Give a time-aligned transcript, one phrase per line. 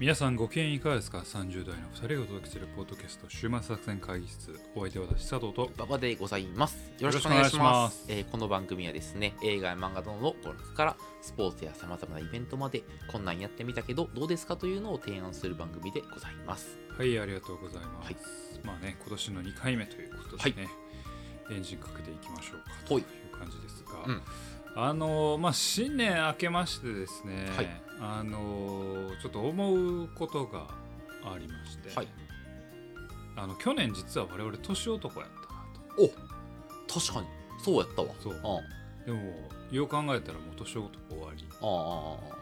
[0.00, 4.58] 皆さんご機嫌いかがですか ?30 代の2人がお届けするポッドキャスト週末作戦会議室。
[4.74, 6.90] お相手は私佐藤と馬場でございます。
[6.98, 8.06] よろしくお願いします。
[8.08, 12.82] えーこの番組はですね、映画や漫画などの娯楽からスポーツやさまざまなイベントまで、
[13.12, 16.78] こんなんやってみたけどどうですかというのを提案する番組でございます。
[16.96, 18.16] はいありがとうございます、はい。
[18.64, 20.68] まあね今年の2回目ということでね、
[21.50, 23.02] エンジンかけていきましょうかとはい。
[23.02, 24.22] いう感じですが、うん
[24.76, 27.68] あのーまあ新年明けましてですね、はい。
[28.00, 29.74] あのーちょっと思
[30.04, 30.68] うことが
[31.24, 32.08] ありまして、はい。
[33.36, 35.60] あの去年実は我々年男やったな
[35.98, 36.08] お
[36.92, 37.26] 確かに、
[37.62, 38.08] そうやったわ。
[38.22, 38.34] そう。
[39.06, 39.20] でも
[39.70, 41.44] よう考えたらもう年男終わり。
[41.62, 42.36] ああ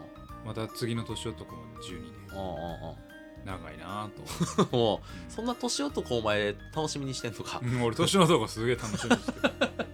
[0.46, 2.38] また次の年男まで12年。
[2.38, 3.08] あああああ
[3.44, 4.62] 長いなぁと。
[4.62, 4.96] あ も
[5.28, 7.60] う、そんな年男お前楽しみにしてんのか。
[7.62, 9.87] うん俺年の男すげえ楽しみにしてる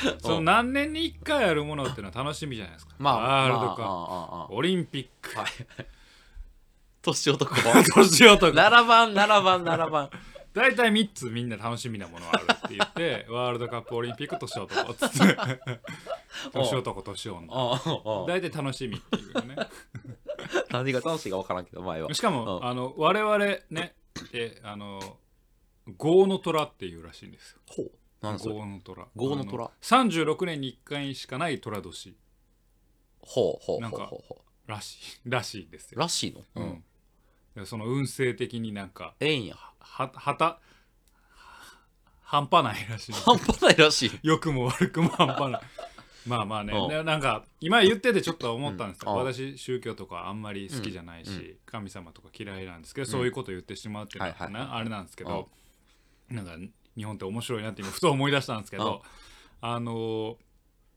[0.20, 2.94] その何年に1回やるものっていうのは楽しみじゃないですか。
[2.98, 5.46] まあ、ワールドカップ、まあオリンピック、はい。
[7.02, 7.54] 年男。
[7.94, 8.56] 年男。
[8.56, 10.10] 7番、7番、7番。
[10.52, 15.36] 大体3つみんな楽しみなものあるって言ってワールドカップオリンピック年男っつって。
[16.52, 18.26] 年男年女。
[18.26, 19.56] 大体楽しみっていうね。
[20.70, 22.12] 何が楽しいか分からんけど、前は。
[22.14, 22.66] しかも、うん。
[22.66, 23.38] あの我々
[23.70, 23.94] ね
[24.32, 25.18] えあの
[25.96, 27.60] 豪の虎っていうらしいんですよ。
[27.66, 27.92] ほう。
[28.20, 28.54] 何それ。
[28.54, 32.16] 豪の虎豪の虎あ36年に1回しかない虎年。
[33.20, 34.08] ほうほうなんかほう。
[34.08, 35.94] ほうほらしい らしいですう。
[35.96, 36.44] よ、らしいの？
[36.56, 36.84] うん。
[37.54, 39.56] でその運勢的になんかええんや。
[39.56, 40.60] ははた
[42.20, 43.12] 半端ないらしい。
[43.12, 44.10] 半端ないらしい。
[44.22, 45.62] 良くも悪くも半端ない。
[46.26, 46.72] まあまあね。
[46.72, 46.88] うん。
[46.88, 49.18] でなんか今言っててちょっと思ったんですよ、うん。
[49.18, 51.36] 私宗教とかあんまり好きじゃないし、うん。
[51.36, 51.56] うん。
[51.66, 55.50] 神様とか嫌いなんですけど、そういうこと言ってしまうっていうのはな、はいはいはいあれなんですけど、
[56.28, 56.56] なんか
[56.96, 59.02] 日本って面白いなって今ふと思い出したんですけど、
[59.60, 60.36] あのー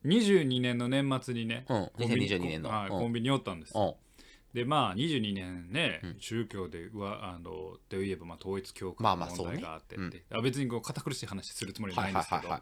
[0.05, 1.91] 22年の年末にね、うん。
[1.97, 2.69] コンビニ2022年の。
[2.89, 3.73] コンビニにおったんです。
[4.53, 6.15] でまあ22年ね、うん。
[6.19, 12.53] 宗教ではあので言えばまあ統一教会の問題があってって、あ別にこう堅苦しい話するつもりははないいんですけど。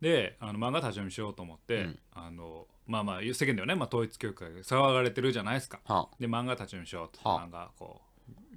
[0.00, 1.98] であの漫画立ち読みしようと思って、うん。
[2.12, 5.80] あのまあまあ世間ではね、まあ、統一教会が騒がれてるじゃないですか。
[5.84, 7.46] はで漫画立ち読みしようと、はあ。
[7.46, 8.02] 漫画こ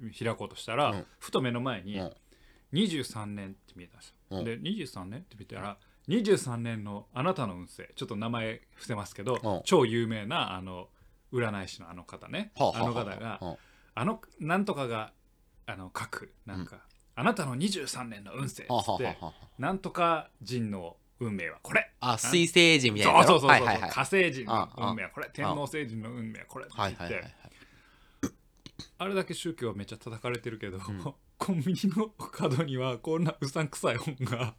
[0.02, 1.06] う開こうとしたら、うん。
[1.18, 2.12] ふと目の前にうん
[2.76, 4.44] 23年って見えたんですよ、うん。
[4.44, 5.76] で23年って見たら
[6.08, 9.60] 23年のあなたの運勢ちょっと名前伏せますけど、うん。
[9.64, 10.88] 超有名なあの
[11.32, 13.56] 占い師のあの方ね、はあの方が、うん。
[13.94, 15.12] あのなんとかが
[15.66, 16.78] あの書くなんか、
[17.16, 19.18] あなたの23年の運勢っって、
[19.58, 21.90] なんとか人の運命はこれ。
[22.00, 23.24] あ、水星人みたいな。
[23.24, 23.90] そうそうそうそう、はいはいはい。
[23.90, 25.30] 火星人のああ運命はこれ。
[25.32, 27.34] 天王星人の運命はこれって言って、はいはいはいはい。
[28.98, 34.54] あれだけ宗教はめっちゃ叩かれてるけど、んコンビニの角にはこんなうさんくさい本が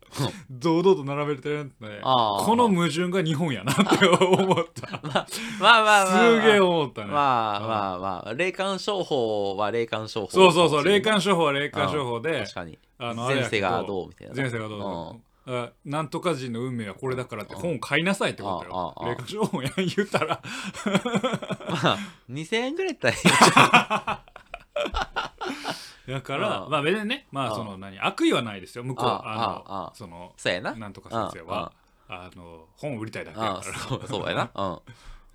[0.50, 5.02] 堂々と並べてるんでこの矛盾が日本やなって思った。
[5.04, 5.26] まあ
[5.60, 6.08] まあまあまあ。
[6.08, 10.32] すげえ思ったね、まあまあまあ、霊感商法は霊感商法。
[10.32, 12.78] そうそうそう霊感商法は霊感商法で確かに。
[13.00, 14.36] あの前世がどうみたいな。
[14.36, 18.94] 前世がどうあなんとか人の運命はこれだからって本買いなさいってことよ。
[19.06, 20.42] 霊感商法やん言ったら。
[20.86, 21.98] まあ、
[22.30, 24.24] 2000円ぐらいやったらいい
[26.07, 30.73] だからああまあ別にねまあああその何悪意はないですよ向こうあああああのそのそうやな。
[30.73, 31.72] なんとか先生は。
[32.09, 34.51] あの本を売りたいだけああだからそうやな。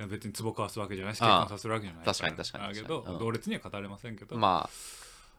[0.00, 0.08] うん。
[0.08, 2.12] 別に壺交わすわけじゃないしああ結婚させるわけじゃないら。
[2.12, 4.68] 確かに確かにだけど同列には語れませんけどま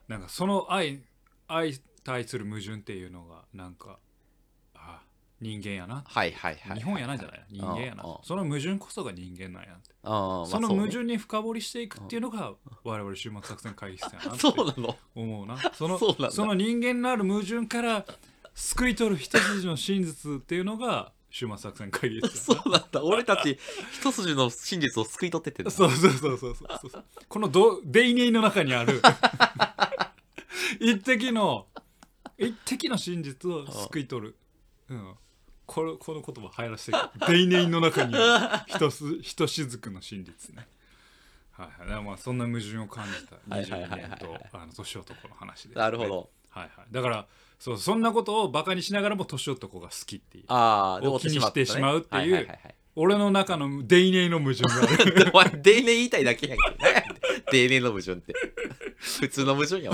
[0.08, 1.02] なんかその愛
[1.48, 1.74] 愛
[2.04, 3.98] 対する矛盾っていうのがなんかあ
[5.44, 5.98] 人間やな。
[5.98, 6.78] あ、はいはいはい。
[6.78, 7.46] 日本やなじゃない？
[7.52, 8.04] 人間やな。
[8.24, 14.96] その矛盾こそが人間なんやその矛盾に深掘りしていくっていうのが我々終末作戦会議室やなそうなの。
[15.14, 15.58] 思うな。
[15.76, 18.06] そのその人間のある矛盾から
[18.56, 23.04] 救い取る一筋の真実っていうのが終末作戦会議室そやうなんだ。
[23.04, 23.58] 俺たち、
[23.92, 26.66] 一筋の真実を救い取ってってそうそうそうそうそ
[27.00, 27.06] う。
[27.28, 29.02] このどデイネイの中にある
[30.80, 31.68] 一滴の
[32.38, 34.36] 一滴の真実を救い取る、
[34.90, 35.16] うん、
[35.66, 38.14] これこの言葉流行らせてデイネイの中に
[38.68, 40.68] ひとすひとしずくの真実ね。
[41.52, 46.30] はいはい、まあそんな矛盾を感じた22はいはいはいはい年とあの年男の話です、なるほど。
[46.50, 47.28] はいはい、だから
[47.60, 52.48] そうそんなことをバカにしながらも年男が好きっていうあを気にしてしまうっていう
[52.96, 55.62] 俺の中のデイネイの矛盾がある。
[55.62, 56.70] デーネ言いたいだけやんけ。
[56.72, 57.06] どね。
[57.52, 58.34] デーネの矛盾って。
[58.98, 59.94] 普通の矛盾やん。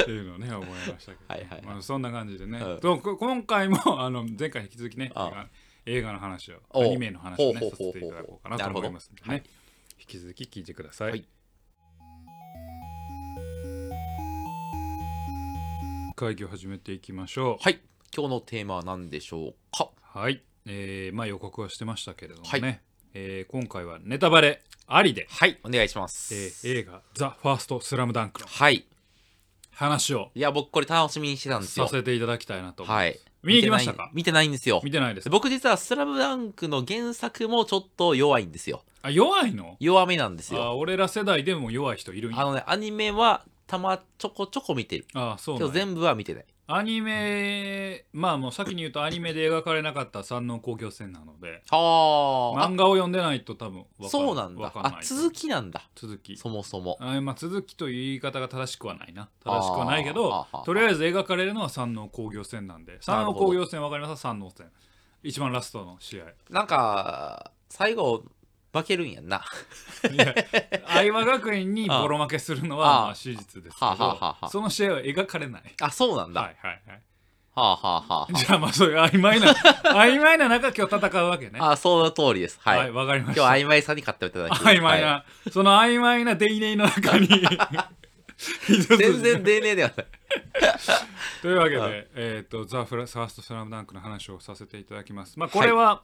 [0.00, 1.62] っていうのをね思いましたけど、はいはいはい。
[1.66, 3.00] まあ、そんな感じでね、うん。
[3.00, 5.46] 今回も あの前回に引き続きねあ
[5.86, 9.44] 映画の話をおアニメの話をねさせていただこうかなと思いますのでね、なる
[10.00, 11.24] 引き続き聞いてください、はい。
[16.16, 17.62] 会議を始めていきましょう。
[17.62, 17.80] はい。
[18.14, 19.90] 今日のテーマは何でしょうか？
[20.02, 22.80] はい、えーまあ予告はしてましたけれどもね、はい。
[23.14, 25.58] えー今回はネタバレありで、はい。
[25.64, 28.84] お願いしまえす、ー映画「ザ・ファーストスラムダンクのはい
[29.72, 30.30] 話を。
[30.34, 31.86] いや僕これ楽しみにしてたんですよ。
[31.86, 32.84] させていただきたいなと。
[32.84, 33.18] はい。
[33.42, 34.10] 見に行きましたか？
[34.12, 34.80] 見てないんですよ。
[34.84, 35.28] 見てないです。
[35.28, 38.84] 僕実は「スラムダンクの原作もちょっと弱いんですよ。
[39.02, 39.76] あ弱いの？
[39.80, 40.62] 弱めなんですよ。
[40.62, 42.40] あ俺ら世代でも弱い人いるんや。
[42.40, 45.06] あのねアニメはたまちょこちょこ見てる。
[45.14, 52.68] あそうけど全部は見てないアニメまあもう先に言うとアニメで描かれなかった山王工業戦なのではあ。
[52.68, 54.72] 漫画を読んでないと多分わかそうなんだ。
[55.02, 55.82] 続きなんだ。
[55.94, 56.36] 続き。
[56.36, 56.96] そもそも。
[57.00, 59.28] あまあ、続きという言い方が正しくはないな。
[59.44, 64.22] 正しくはないけあどーとりあえず描かれるのは山王工業戦なんで山王工業戦わかります？
[64.22, 64.66] 山王戦
[65.22, 66.24] 一番ラストの試合。
[66.50, 68.24] なんか最後
[68.72, 69.44] 負けるんやんな。
[70.88, 73.86] 相葉学園にボロ負けするのは史実ですけど
[74.20, 75.62] あその試合は描かれない。
[75.80, 77.02] あそうなんだ、はいはいはい。
[77.54, 78.32] はあはあはあ。
[78.32, 79.52] じゃあまあそういう曖昧な
[79.92, 81.58] 曖昧な中今日戦うわけね。
[81.60, 82.58] あその通りです。
[82.62, 83.42] はい、はいわかりました。
[83.42, 85.50] 今日は曖昧さに勝っていただき曖昧な、はい。
[85.50, 87.28] その曖昧なデイネイの中に。
[88.88, 90.06] 全然丁寧ではない。
[91.42, 95.38] というわけで、はいえっ、と、ザ・フラファースト・スラムダンクの話をさせていただきます。
[95.38, 96.02] まあ、これは、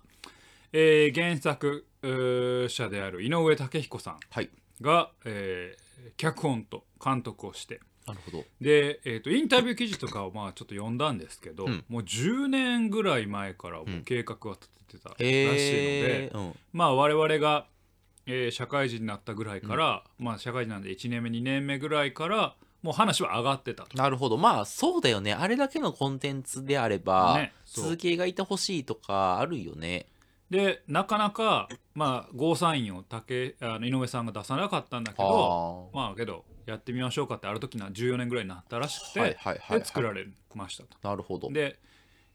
[0.72, 4.50] えー原作者である井上武彦さんはい。
[4.80, 8.44] が、えー脚本と監督をして、なるほど。
[8.60, 11.84] で、えー、とインタビュー記事とかをまあちょっと読んだんですけど、うん。
[11.88, 16.54] もう10年ぐらい前からもう計画は立ててたらしいので、うん。
[16.72, 17.66] まあ我々が、
[18.26, 23.98] えー社会人になったぐらいから、まあ社会人なんで1年目2年目ぐらいからもう話は上がってたと。
[23.98, 24.36] なるほど。
[24.36, 25.34] まあそうだよね。
[25.34, 30.06] あれだけのコンテンツであれば、ね続きがいてほしいとかあるよね
[30.50, 39.78] でなかなかまあゴーサインを竹あの井上さんが出さなかったんだけどあまあけどやってみましょうかってある時な14年ぐらいになったらしくて、はいはいはいはい。
[39.80, 41.08] で作られましたと。
[41.08, 41.50] なるほど。
[41.50, 41.78] で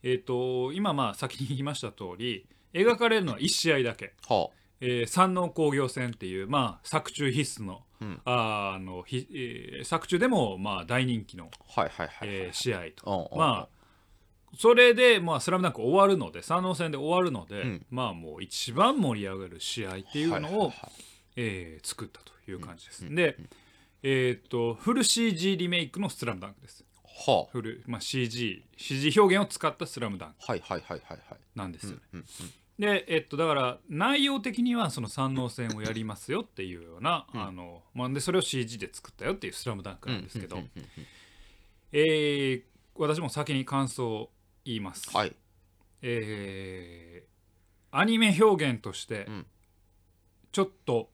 [0.02, 4.14] えっ、と今まあ先に言いました通り描かれるのは1試合だけ。
[4.28, 4.50] は
[4.80, 8.20] えー山王工業戦っていう、まあ、作中必須の,、うん。
[8.24, 11.50] あーあのひえー作中でも、まあ、大人気の、
[12.52, 13.30] 試合と。
[13.36, 13.83] まあ
[14.56, 17.86] それで、まあ、スラムダンク終わるので山王戦で終わるので、うん。
[17.90, 20.74] まあもう一番盛り上がる試合っていうのを、はい
[21.36, 23.06] えー作ったという感じです。
[23.06, 23.36] うんで、
[24.02, 26.84] えーっとフル CG リメイクの「スラムダンクです。
[27.26, 31.38] はフル、まあ、CG, CG 表現を使った「スラムダンクあはいはいはいはいはい。
[31.54, 31.98] なんですよね。
[32.14, 32.26] うんうん。
[32.78, 37.42] で、えっと、だから内容的にはその三能戦をやりますよっていうような、うん。
[37.42, 40.60] あのまあ、でそれを CG で作ったよっていう「スラムダンクうんなんですけど、
[41.92, 42.62] えー
[42.96, 44.30] 私も先に感想を
[44.64, 45.10] 言います。
[45.16, 45.34] はい。
[46.02, 47.34] えー
[47.96, 49.46] アニメ表現としてうん。
[50.50, 51.10] ちょっと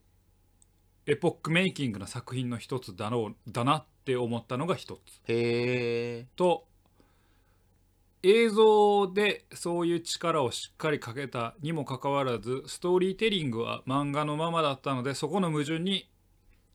[1.07, 4.99] エポックメイキングな作品の一つだろうだなって思ったのが一つ。
[5.29, 6.67] へえと
[8.23, 16.09] 映像でそういう力をしっかりかけたにもかかわらずストーリーテリングは漫画のままだったのでそこの矛盾に、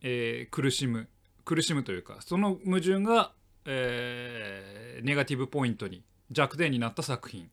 [0.02, 1.08] えー苦しむ
[1.46, 3.32] 苦しむというかその矛盾が、
[3.66, 7.50] えーネガティブポイントに弱点になった作品。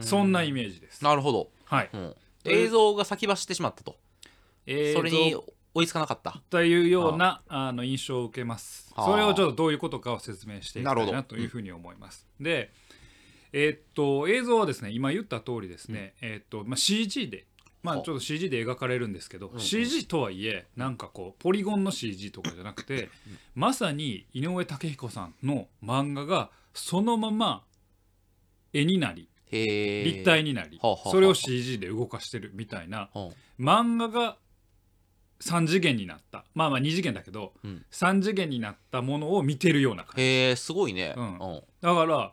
[0.00, 1.02] そんなイメージです。
[1.04, 2.14] なるほど、はい、うん、
[2.44, 3.96] 映像が先走ってしまったと、
[4.66, 5.44] 映それに像
[5.76, 6.40] 追いつかなかった。
[6.48, 8.92] というようなあの印象を受けます。
[8.96, 12.26] それをちょっとどういうことかを説明していきたないなというふうに思います。
[12.40, 12.72] で、
[13.52, 17.44] えーっと映像はですね今言った通りですね、えーっとまあ、CG で、
[17.82, 19.60] まあ、はちょっと CG で描かれるんですけど、んうん。
[19.60, 23.10] CG とはいえなんかこうポリゴンの CG とかじゃなくて、
[23.54, 27.65] まさに井上武彦さんの漫画がそのまま
[28.78, 33.32] 絵になり立体になり、それを CG で動かしてるみたいなうん。
[33.58, 34.36] 漫画が
[35.40, 36.44] 3次元になった。
[36.54, 37.84] まあまあ2次元だけど、うん。
[37.90, 40.22] 3次元になったものを見てるような感じ。
[40.22, 41.14] へえすごいね。
[41.16, 41.24] うん。
[41.24, 41.62] うん。
[41.80, 42.32] だから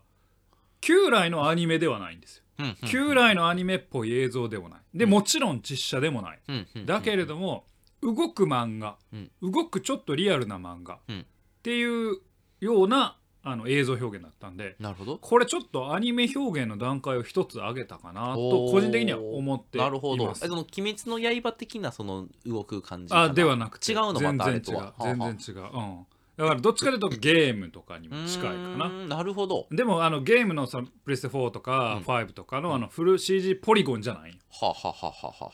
[0.82, 2.44] 旧来のアニメではないんですよ、
[2.88, 4.80] 旧来のアニメっぽい映像でもない。
[4.94, 5.12] でうん。
[5.12, 6.40] もちろん実写でもない、
[6.86, 7.66] だけれども
[8.02, 8.98] 動く漫画、
[9.42, 11.20] 動くちょっとリアルな漫画、うん。
[11.22, 11.24] っ
[11.62, 12.18] ていう
[12.60, 15.18] ようなあの映像表現だったんでなるほど。
[15.18, 19.90] これちょっとアニメ表現の段階を一つ上げたかなと個人的には思っています。
[19.90, 20.32] なるほど。
[20.32, 24.82] えその「鬼滅の刃」的なその動く感じあではなくて違うのまたあれと全然違う。
[24.82, 26.06] は全然違う、うん、
[26.38, 28.88] だからどっちかというとゲームとかにも近いかな。
[28.88, 29.68] んなるほど。
[29.72, 32.04] でもあのゲームのそのプレステ4とかうん。
[32.04, 34.40] 5とかのあのフル CG ポリゴンじゃない？
[34.62, 35.52] はははははは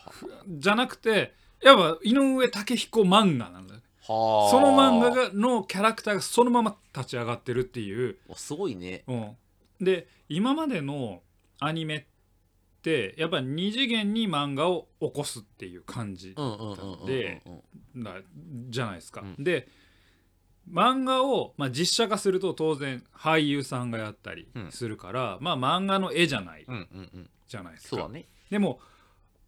[0.48, 3.76] じゃなくてやっぱ井上武彦漫画なんだ
[4.10, 9.04] その漫画がのキャラクターがそのまま立ち上がってるっていう、おすごいね。
[9.08, 9.38] うん、
[9.80, 11.22] で今までの
[11.60, 12.04] アニメっ
[12.82, 17.44] てやっぱ二次元に漫画を起こすっていう感じうんうんうんうんうんで
[18.70, 19.22] じゃないですか。
[19.22, 19.44] うん。
[19.44, 19.68] で
[20.72, 27.30] 漫画を、まあ、実写化すると当然俳優さんがやったりするから、まあ漫画の絵じゃないうんうんうん。
[27.48, 28.10] じゃないですか。
[28.50, 28.80] でも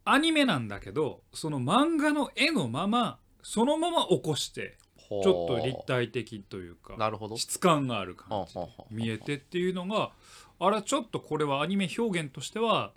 [0.06, 7.38] アニメなんだけどその漫画の絵のままそのまま起こしてちょっと立体的というかなるほど。
[7.38, 8.56] 質感がある感じ
[8.90, 10.12] 見えてっていうのが
[10.60, 12.92] あらちょっとこれはアニメ表現としては、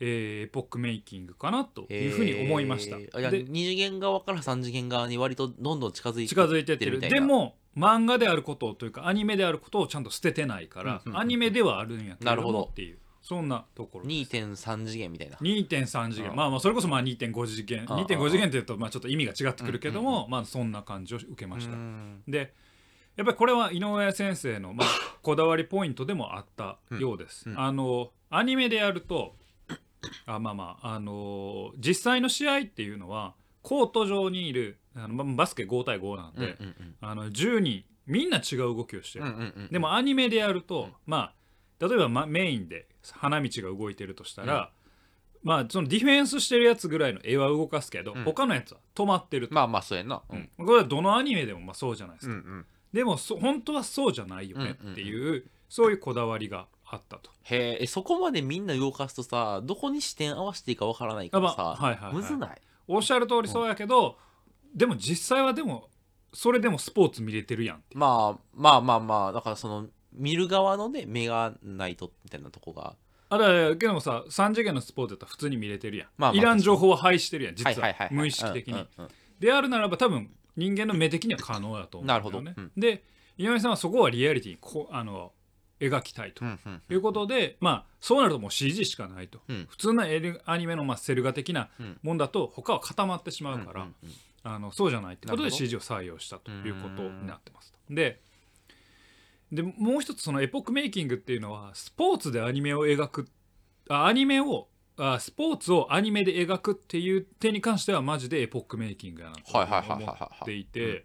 [0.00, 2.98] えーエポックメイキングかなというふうに思いました。
[2.98, 3.30] えー。
[3.30, 14.34] で二次元側から三次元側に割とどんどん近づいて近づいてってるでも漫画であることというかアニメであることをちゃんと捨ててないから、アニメではあるんやけれどなるほどもっていうそんなところです。
[14.34, 15.36] 2.3次元みたいな。
[15.36, 16.30] 2.3次元。
[16.30, 16.36] うん。
[16.36, 17.84] まあまあそれこそまあ2.5次元。
[17.86, 17.98] うん。
[17.98, 21.74] うん2.5次元っていうとまあちょっと意味が違ってくるけどもまあそんな感じを受けました。
[21.74, 22.22] うん。
[22.26, 22.54] で
[23.16, 24.88] やっぱりこれは井上先生のまあ
[25.20, 29.34] こだわりポイントでもあったようです、あのアニメでやると
[30.24, 36.56] あまあまああの実際の試合っていうのはコート上にいるあのまバスケ5対5なんで、
[37.02, 39.24] あの10人みんな違う動きをしてる、
[39.70, 40.92] でもアニメでやると、うん。
[41.04, 41.32] まあ
[41.80, 42.86] 例えば、ま、メインで
[43.16, 44.70] 花道が動いてるとしたら、
[45.42, 48.24] まあそのディフェンスしてるやつぐらいの絵は動かすけど、うん。
[48.24, 50.22] 他のやつは止まってると、まあまあそうやんな。
[50.28, 50.40] ううん。
[50.40, 52.66] んこれはどのアニメでもまあそうじゃないですか、うんうん。
[52.92, 57.30] でもそ本当はそうじゃないよねっていう,、そういうこだわりがあったと。
[57.42, 62.14] へえそこまでみんな動かすとさどこに視点合わせていいかわからないからさ、あまあはいはいはい。
[62.14, 62.60] むずない？
[62.86, 64.16] おっしゃる通りそうやけど、
[64.74, 65.88] でも実際はでも
[66.32, 72.96] それでもスポーツ見れてるやんってまあまあまあまあだからその見る側のね目がないとみたいなとこが。
[73.30, 78.08] あらけどもさ3次元のスポーツだったら普通に見れてるやん、まあまあいらん情報は排してるやん実は。
[78.10, 79.08] 無意識的に、うんうんうん。
[79.38, 82.18] であるならば多分人間の目的には可能だと思うんだよね。
[82.18, 82.38] なるほど。
[82.38, 83.04] うんで
[83.36, 85.32] 井上さんはそこはリアリティにこあの
[85.78, 86.44] 描きたいと。
[86.44, 89.66] うんうんいうことで、まあそうなるともう CG しかないと、うん。
[89.68, 91.98] 普通のエルアニメのまあセル画的なうん。
[92.02, 94.12] もんだと他は固まってしまうから、うんうんうん
[94.44, 95.64] あのそうじゃないってことでなるほど。
[95.66, 97.78] CG を採用したということになってますと。
[97.90, 98.20] で
[99.52, 103.28] でもう一つそのエポックメイキングっていうのはスポーツでアニメを描く
[103.88, 110.64] あアニメをあスポーツをアニメで描くっていう点に関してはマジでエポックメイキングやなとはいはいはいはいはい思ってい。
[110.64, 111.04] て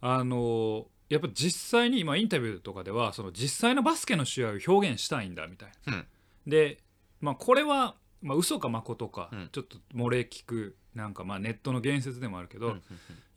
[0.00, 5.94] あのやっぱ実際に今インタビューとかではその実際のバスケの試合を表現したいんだみたいな。
[5.94, 6.06] うん。
[6.46, 6.78] で、
[7.20, 9.48] まあ、これは、まあ、嘘か誠か、うん。
[9.52, 12.82] ちょっと漏れ聞くなんかまあネットの言説でもあるけど、うんうん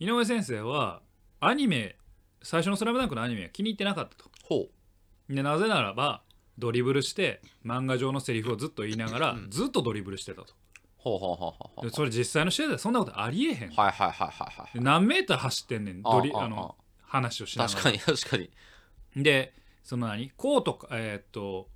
[0.00, 0.14] うん。
[0.14, 1.00] 井上先生は
[1.38, 1.96] アニメ
[2.42, 4.30] 最初の「スラムダンクのアニメは気に入ってなかったと。
[4.44, 4.68] ほ
[5.28, 6.22] でなぜならば
[6.58, 9.50] ドリブルして漫画上のセリフをずっと言いながら、うん。
[9.50, 10.52] ずっとドリブルしてたと。
[10.52, 10.54] う
[10.96, 11.90] ほうほうほうほうほう。
[11.90, 14.78] でそれ実際の試合ではそんなことありえへん、はいはいはいはいはい。
[14.78, 17.80] で何メーター走ってんねんドリあああの話をしながら。
[17.80, 18.50] 確かに確かに。
[19.16, 20.30] でその何？
[20.36, 21.68] コートかえーっと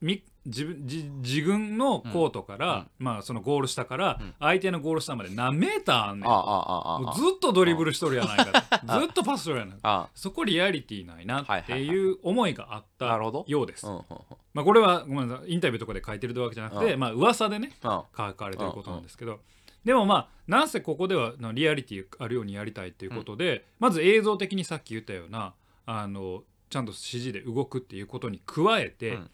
[0.00, 4.34] み自分自自分のコートから、まあそのゴール下からうん。
[4.38, 6.28] 相手のゴール下まで何メーターあんねん。
[6.28, 8.86] もうずっとドリブルしとるやないかと。
[9.00, 13.06] ずっとパスしとるやないかあそこリアリティないなっていう思いがあった
[13.46, 13.86] ようです。
[13.86, 15.52] まあこれはごめんなさい。
[15.52, 17.00] インタビューとかで書いてるわけじゃなくて、うん。
[17.00, 19.40] まあ噂でねうん書かれてることなんですけど、
[19.84, 25.54] でもまあなんせここではのリアリティあるようにやりたいっていうことで、まず映像的にさっき言ったような
[25.86, 29.30] あのちゃんと指示で動くっていうことに加えて、うん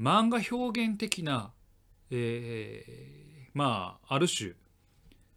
[0.00, 1.52] 漫画表現的な、
[2.10, 3.24] えー
[3.54, 4.52] まあある種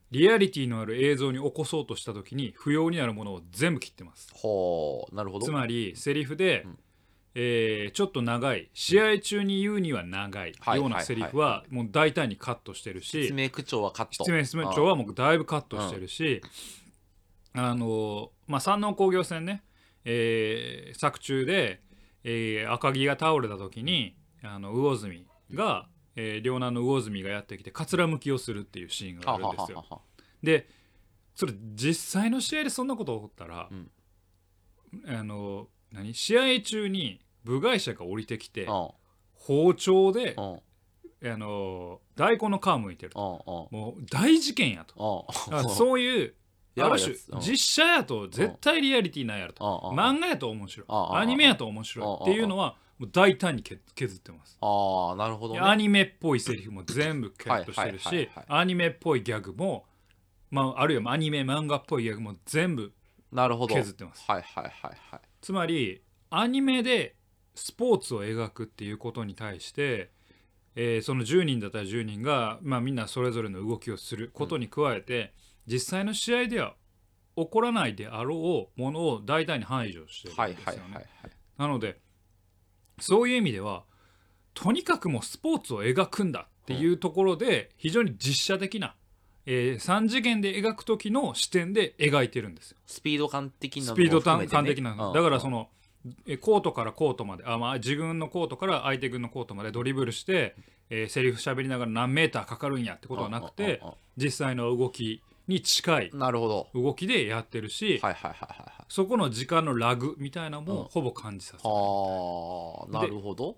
[0.10, 4.30] リアリティのある映像に起こそうとした時に不要になるものを全部切ってます。
[4.34, 5.46] ほうなるほど。
[5.46, 6.80] つまりセリフで、うん。
[7.36, 8.70] えーちょっと長い。
[8.74, 10.54] 試合中に言うには長い。
[10.60, 14.24] はいようなセリフはもう大胆にカットしてるし説明口調はカット。
[14.24, 16.42] 説明説明帳はもうだいぶカットしてるし
[17.54, 19.62] あのまあ山王工業戦ね、
[20.06, 21.82] えー作中で、
[22.24, 29.86] えー赤木が倒れた時にあの魚住が、えー両南の魚住がやってきてかつらむきをするっていうシーンがあははるんですよ。
[29.90, 29.98] は。
[29.98, 30.02] は
[30.44, 30.70] で
[31.36, 33.92] それ実際の試合でそんなこと起こったら、うん。
[35.08, 36.14] あの何？
[36.14, 38.90] 試合中に部外者が降りてきてうん。
[39.34, 40.60] 包丁でうん。
[41.32, 43.20] あの大根の皮むいてると。
[43.72, 45.28] もう大事件やと。
[45.70, 46.36] そういう
[46.82, 49.64] ある種実写やと絶対リアリティないやろと。
[49.66, 50.86] うんうん漫画やと面白い。
[50.88, 54.58] うんうんアニメやと面白いっていうのはもう大胆にけ削ってます。
[54.62, 55.60] ああなるほどね。
[55.62, 59.86] アニメっぽいセリフも全部カットしてるしアニメっぽいギャグも
[60.50, 62.92] まああるいはアニメ漫画っぽいギャグも全部
[63.32, 63.76] なるほど。
[63.76, 64.24] 削ってます。
[64.28, 65.20] はいはいはいはい。
[65.42, 67.16] つまりアニメで
[67.56, 70.12] スポーツを描くっていうことに対して、
[70.76, 75.34] えーその10人だったら10人が、まあ、みんなそれぞれの動きをすることに加えて、
[75.68, 76.76] 実際の試合では
[77.36, 81.06] 起こらないであろうものを大胆に排除してるんはいですよね。
[81.58, 82.00] なので
[83.00, 83.84] そういう意味では
[84.54, 88.96] とにかくもうスポーツを描くんだっていうところで非常に実写的な、
[89.46, 92.78] え3次元で描く時の視点で描いてるんですよ。
[92.88, 95.70] スピード感的なのスピード感的なだからその
[96.26, 100.56] えコートからコートまであ、まあ、自分のコートから相手軍のコートまでドリブルして、
[100.90, 103.82] えーセリフ喋りながら何メーターかかるんやってことはなくて
[104.16, 106.68] 実際の動きに近いあなるほど。
[106.74, 108.86] 動きでやってるし、はいはいはいはいはい。
[108.90, 110.68] そこの時間のラグみたいなのうん。
[110.68, 113.58] もほぼ感じさせる、はあなるほど。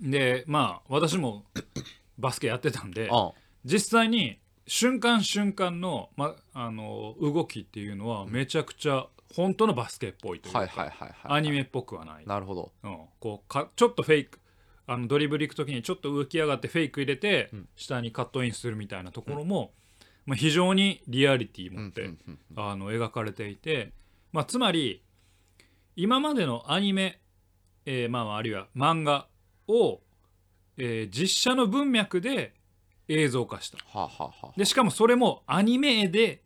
[0.00, 1.44] でまあ私も
[2.18, 3.32] バスケやってたんであ
[3.64, 12.72] 実際に瞬間瞬間の,、ま、あの動きっていうのはめちゃくちゃ本当のバスケっぽいというか、はいはいはいはいアニメっぽくはない、なるほど。
[12.82, 14.40] うん、こうかちょっとフェイク
[14.86, 17.68] あのドリブル行く時にちょっと浮き上がってフェイク入れて、うん。
[17.76, 19.72] 下にカットインするみたいなところも、
[20.28, 22.10] まあ、非常にリアリティ持って、
[22.54, 23.92] あの描かれていて、
[24.30, 25.02] まあ、つまり
[25.96, 27.18] 今までのアニメ、
[27.86, 29.26] えーまあまああるいは漫画
[29.68, 30.02] を、
[30.76, 32.52] えー実写の文脈で
[33.08, 33.78] 映像化した。
[33.78, 34.52] はあはあはあ。
[34.54, 36.42] でしかもそれもアニメで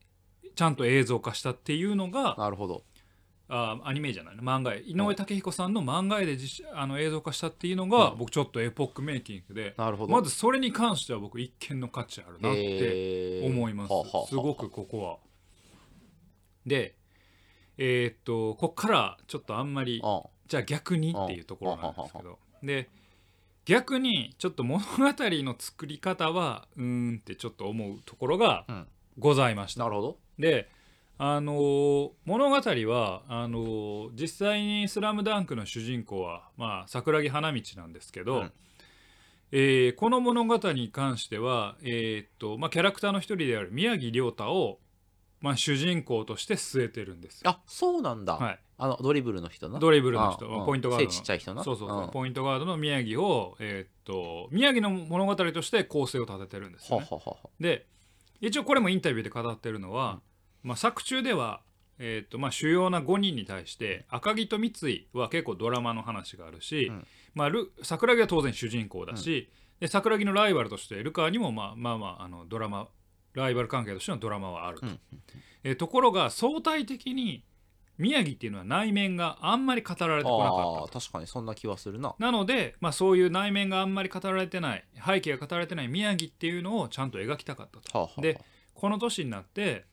[0.54, 2.84] ちゃんと映像化したっていうのがなるほど
[3.54, 4.78] あアニメじゃないの漫画絵。
[4.78, 6.38] 井上武彦さんの漫画絵で
[6.74, 8.18] あの映像化したっていうのが、うん。
[8.18, 10.12] 僕ちょっとエポックメイキングでなるほど。
[10.12, 13.94] まずそれに関しては僕一見の価値あるなって思います、
[14.28, 15.18] すごくここは。
[16.64, 16.96] で
[17.76, 22.38] えーっとこっからちょっとあんまりあじゃあ逆にっていうところなんですけど。
[22.62, 22.88] で
[23.64, 28.86] 逆にちょっと物語の作り方はうーんってちょっと思うところがうん。
[29.18, 29.84] ございました。
[29.84, 30.18] なるほど。
[30.38, 30.70] で
[31.24, 38.52] あのー物語はあのー実際に「スラムダンクの主人公は、まあ、桜木花道なんですけど、うん。
[39.52, 44.80] えーこの物語に関しては、えーっとまあ、キャラクターの一人である宮城亮太を、
[45.40, 47.42] まあ、主人公として据えてるんです。
[47.42, 47.50] よ。
[47.50, 50.46] あそうなんだ、はい、あのドリブルの人なドリブルの人。
[50.66, 51.10] ポイントガードの。
[51.12, 52.10] 背ちっちゃい人なそうそうそう、ん。
[52.10, 57.06] ポイントガードの宮城を、えーっと宮城の物語として構成を立ててるんですよ、ね。
[57.08, 57.50] はははは。
[57.60, 57.86] で
[58.40, 60.20] 一応これもインタビューで語ってるのは、
[60.62, 61.60] まあ、作中では、
[61.98, 67.06] えーとまあ、主要な5人に対して赤木と三井は結構ドラマの話があるし、うん。
[67.34, 72.88] まあ、ル桜木は当然主人公だし、で桜木のライバルとしてルカにもまあまあまああのドラマ
[73.34, 75.00] ライバル関係としてのドラマはあると、うん。
[75.64, 77.44] えーところが相対的に
[77.98, 82.14] 宮城っていうのは内面があんまり語られてこなかった確かにそんな気はするな。
[82.18, 87.98] なので、まあ、そういう内面があんまり語られてない背景が語られてない宮城っていうのをちゃんと描きたかったと。
[87.98, 88.20] はあはあ。
[88.20, 88.40] で
[88.74, 89.84] この年になって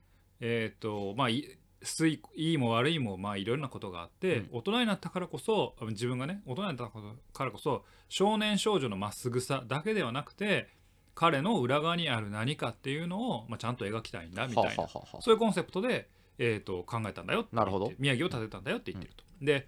[0.42, 4.50] えっ、とまあいすいも悪いもまあいろんなことがあって、うん。
[4.52, 6.88] 大人になったからこそ自分がね大人になった
[7.34, 10.68] からこそ少年少女のまっすぐさだけではなくて
[11.16, 17.92] 彼の裏側にある何かっていうのを、まあ、ちゃんと描きたいんだみたいな、そういうコンセプトで、えー、と考えたんだよなるほど。
[18.00, 19.24] 宮城を立てたんだよって言ってると。
[19.42, 19.68] で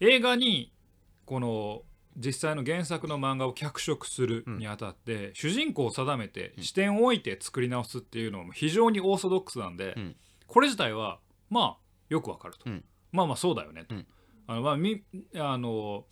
[0.00, 0.72] 映画に
[1.26, 1.82] この
[2.16, 10.16] 実際の原作の漫画を脚色するにあたって、主人公を定めて視点を置いて作り直すっていうのも非常にオーソドックスなんで、うん。
[10.46, 12.84] これ自体はまあよくわかると、うん。
[13.12, 14.06] まあまあそうだよねと、うん。
[14.46, 15.02] あのまあみ
[15.36, 16.04] あの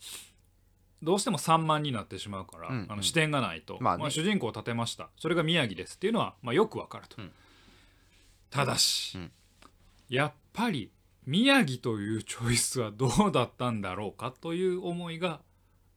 [1.03, 2.87] どうしても散漫になってしまうから、うん。
[2.89, 4.09] あの視点がないと、まあね。
[4.09, 5.09] 主人公を立てました。
[5.17, 7.31] それが宮城ですっていうのは、まあ、よくわかると、うん。
[8.49, 9.31] ただし、うん。
[10.09, 10.91] やっぱり
[11.25, 15.41] 宮城というチョイスはどうだったんだろうかという思いが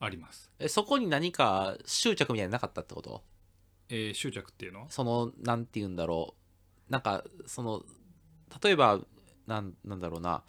[0.00, 3.22] あります、えそこに何か執着みたいなのなかったってこと？
[3.88, 4.80] えー執着っていうの？
[4.80, 6.35] はそのなんて言うんだろ
[6.88, 6.92] う。
[6.92, 7.83] なんかその
[8.62, 9.00] 例えば
[9.46, 10.42] なんなんだろうな。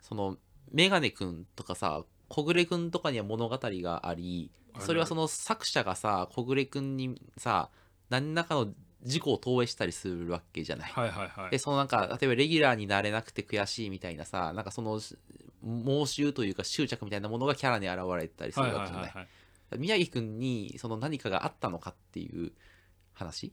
[0.00, 0.36] その
[0.72, 4.84] メガネくんとかさ小暮くんとかには物語がありある。
[4.84, 7.70] それはその作者がさ小暮くんにさ
[8.10, 8.68] 何らかの
[9.02, 10.90] 事故を投影したりするわけじゃない。
[10.90, 11.50] はいはいはい。
[11.50, 15.00] でそのなんか例えばレギュラーになれなくて悔しいみたいなさなんかその
[15.62, 19.28] 猛襲というか執着みたいなものがキャラに現れたりするはいわけじゃない。
[19.78, 22.52] 宮城くんにその何かがあったのかっていう
[23.12, 23.52] 話？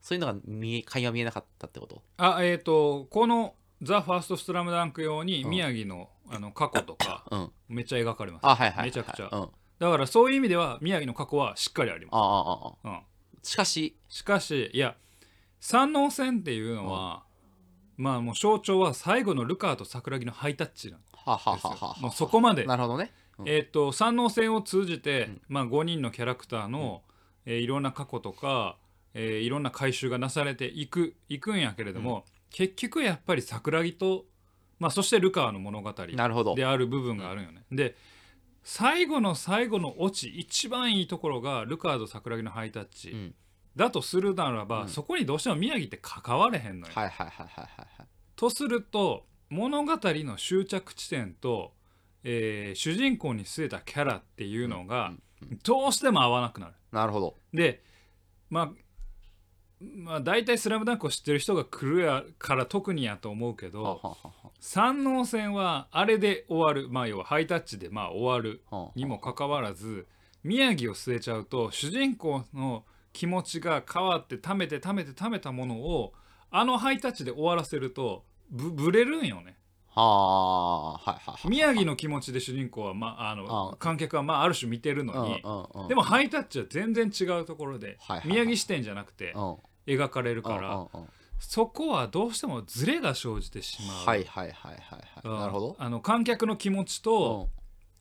[0.00, 2.02] そういうのが見え垣間見えなかったってこと？
[2.16, 5.50] あえっ、とこの「ザ・ファーストスラムダンク用にうん。
[5.50, 7.50] 宮城のあの過去とかうん。
[7.68, 8.86] めっちゃ描かれます、あはいはいはいはい。
[8.86, 9.28] めちゃくちゃ。
[9.30, 13.00] うん、あだからそういう意味では宮城の過去はしっかりありまああああす、うん、
[13.42, 13.96] しかし？
[14.08, 14.96] しかしいや
[15.60, 17.22] 三能線っていうのは、
[17.96, 21.11] まあもう象徴は最後のルカーと桜木のハイタッチなんではははすよはは
[22.00, 22.64] もうそこまで。
[22.64, 23.48] なるほどね、うん。
[23.48, 25.40] えっ、と三能線を通じて、うん。
[25.48, 27.02] まあ、5人のキャラクターの、
[27.46, 28.76] えーいろんな過去とか、
[29.14, 34.24] えーいろんな回収がなされていくいくんやけれども、結局やっぱり桜木と、
[34.78, 37.64] まあ、そしてルカーの物語である部分があるよね。
[37.70, 37.96] で
[38.64, 43.34] 最後の最後のオチ一番いいところがルカーと桜木のハイタッチ、うん。
[43.74, 44.88] だとするならば、うん。
[44.88, 46.92] そこにどうしても宮城って関われへんのよ。
[46.94, 48.06] はいはいはいはいはい。
[48.36, 51.72] とすると物語の終着地点と、
[52.24, 55.22] えー主人公に据えたキャラっていうのが、うん
[55.64, 56.74] どうしても合わなくなる。
[56.92, 57.36] なるほど。
[57.52, 57.82] で
[58.48, 58.70] まあ
[59.80, 64.16] まあ大体「スラムダンクを知ってる人が来るやから特にやと思うけどははは
[64.60, 66.88] 三能戦はあれで終わる。
[66.88, 68.62] まあ要はハイタッチでまあ終わる
[68.94, 70.06] にもかかわらず
[70.44, 76.14] 宮城を据えちゃうと主人公の気持ちが変わって貯めて貯めて貯めたものを
[76.52, 79.56] あのハイタッチで終わらせるとぶぶれるんよね。
[79.94, 81.48] はあはいはいはい。
[81.48, 85.42] 宮城の気持ちで主人公は、まあ、あのあ観客はまあある種見てるのに
[85.88, 89.56] でもハイタッチは全然違うところではい宮城視点じゃなくてうん。
[89.86, 90.86] 描かれるかうんら
[91.40, 94.06] そこはどうしてもズレが生じてしまう。
[94.06, 95.30] はいはいはいはいうん。
[95.32, 95.76] はいなるほど。
[95.78, 97.48] あの観客の気持ちと、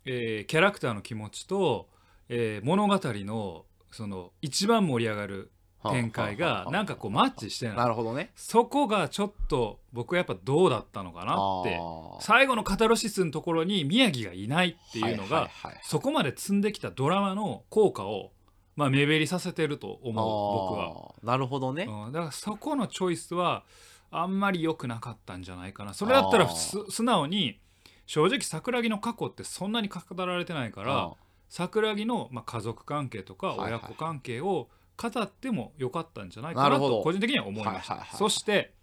[0.05, 1.89] えーキャラクターの気持ちと、
[2.29, 5.51] えー物語のその一番盛り上がる
[5.89, 8.31] 展開がなんかこうマッチしてないなるほどね。
[8.35, 11.79] そこがちょっと僕はやっぱどうだったのかなって
[12.19, 18.31] 最後のカタルシスのところに宮城がいないっていうのが、はいはいはいそこまで積んできたドラマの効果を、
[18.75, 21.83] まあ、目減りさせてると思う僕は、なるほどね。
[21.83, 23.63] うん、だからそこのチョイスは
[24.11, 25.93] あんまり良くなかったんじゃないかな。
[25.93, 27.59] それだったら素直に
[28.05, 31.11] 正直桜木の過去ってそんなに語られてないから
[31.49, 33.67] 桜木の、まあ、家族関係とかはいはい。
[33.69, 38.17] 親子関係を語ってもよかったんじゃないかなと個人的には思いました、はいはいはいはい。
[38.17, 38.73] そして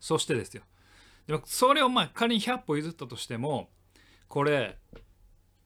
[0.00, 0.62] そしてですよ。
[1.26, 3.70] でもそれをまあ仮に100歩譲ったとしても
[4.28, 4.78] これ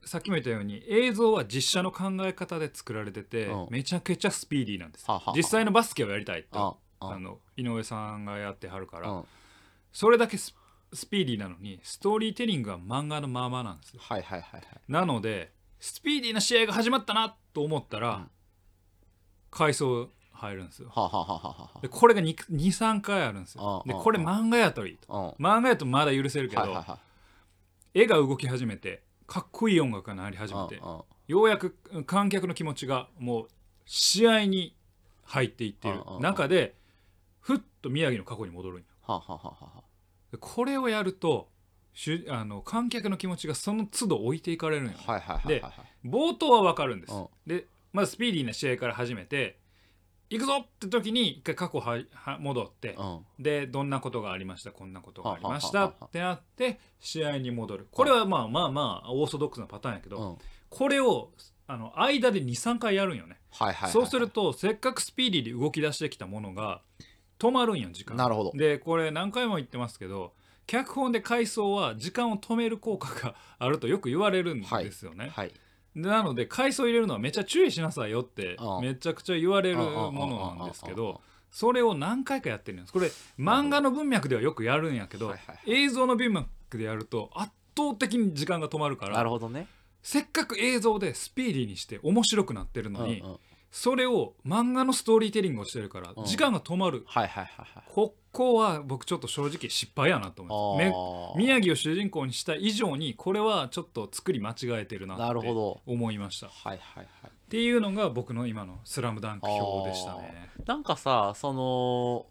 [0.05, 3.67] さっきも言ったように映像は実写の考え方で作られてて、うん。
[3.71, 5.07] めちゃくちゃスピーディーなんです。
[5.35, 9.25] 実際のバスケをやりたいとあの井上さんがやってはるから、うん。
[9.93, 10.55] それだけス
[10.93, 14.01] スピーディーなのにストーリーテリングは漫画のままなんですよ。
[14.03, 14.65] はいはいはいはい。
[14.89, 18.31] なのでスピーディーな試合が始まったなと思ったら、うん
[19.51, 20.89] 回想入るんですよ。
[20.89, 23.83] はあはあはあはあでこれが23回あるんですよ。
[23.87, 25.37] でこれ漫画やといいと。
[25.39, 25.45] うん。
[25.45, 26.99] 漫画やとまだ許せるけど、はいはいは
[27.95, 28.01] い。
[28.03, 30.81] 絵が動き始めてかっこいい音楽が鳴り始めて
[31.29, 33.49] ようやく観客の気持ちがもう
[33.85, 34.75] 試合に
[35.25, 36.75] 入っていっている中で
[37.41, 38.85] ふっと宮城の過去に戻るんよ。
[39.03, 39.83] はあはあはあはあ。
[40.33, 41.49] でこれをやると
[41.93, 44.99] しゅあの観客の気持ちがその都度置いていかれるんよ。
[45.07, 46.09] はいはいはいではい。
[46.09, 47.13] 冒頭は分かるんです。
[47.13, 47.29] うん。
[47.47, 49.59] でまずスピーディーな試合から始めて
[50.31, 53.25] 行くぞって時に一回過去はは戻ってうん。
[53.39, 57.89] でどんなことがありましたこんなことがありましははははたってなって試合に戻る。
[57.91, 60.39] これはまあまあまあオーソドックスなパターンやけど、うん。
[60.69, 61.33] これを
[61.67, 66.83] あの間で23回やるんよね、はいはいはいそうするとせっかくスピーディーに動き出してきたものが
[67.41, 68.17] 止まるんよ時間。
[68.17, 68.53] なるほど。
[68.55, 70.33] でこれ何回も言ってますけど
[70.69, 75.53] 脚本で回想は時間を止める効果があるとよく言われるんですよね、はい
[75.95, 82.93] なので回想入れるのはめっちゃ注意しなさいよってうんめちゃくちゃ言われるものなんですけどそれを何回かやってるんです。
[82.93, 85.35] これ漫画の文脈ではよくやるんやけど
[85.67, 89.67] 映像の文脈でやると圧倒的に時間が止まるかならるほどね。
[90.03, 93.39] せっかく映像でスピーディーにして面白くなってるのにうんうん
[93.71, 96.25] それを漫画のストーリーテリングをしてるからうん。
[96.25, 97.05] 時間が止まる。
[97.07, 97.85] はいはいはいはい。
[97.89, 100.91] ここは僕ちょっと正直失敗やなと思います。
[100.91, 101.39] めあー。
[101.39, 105.81] 宮城を主人公にした以上にこれはちょっと作り間違えてるななるってほど。
[105.87, 106.49] 思いました。
[106.49, 107.51] っはいはいはい。
[107.51, 110.51] ていうのが僕の今の「スラムダンク表でしたね。
[110.67, 112.27] なんかさその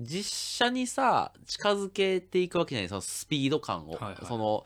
[0.00, 4.16] 実写にさ近づけていくわけじゃないそのスピード感を、はいはい。
[4.26, 4.64] その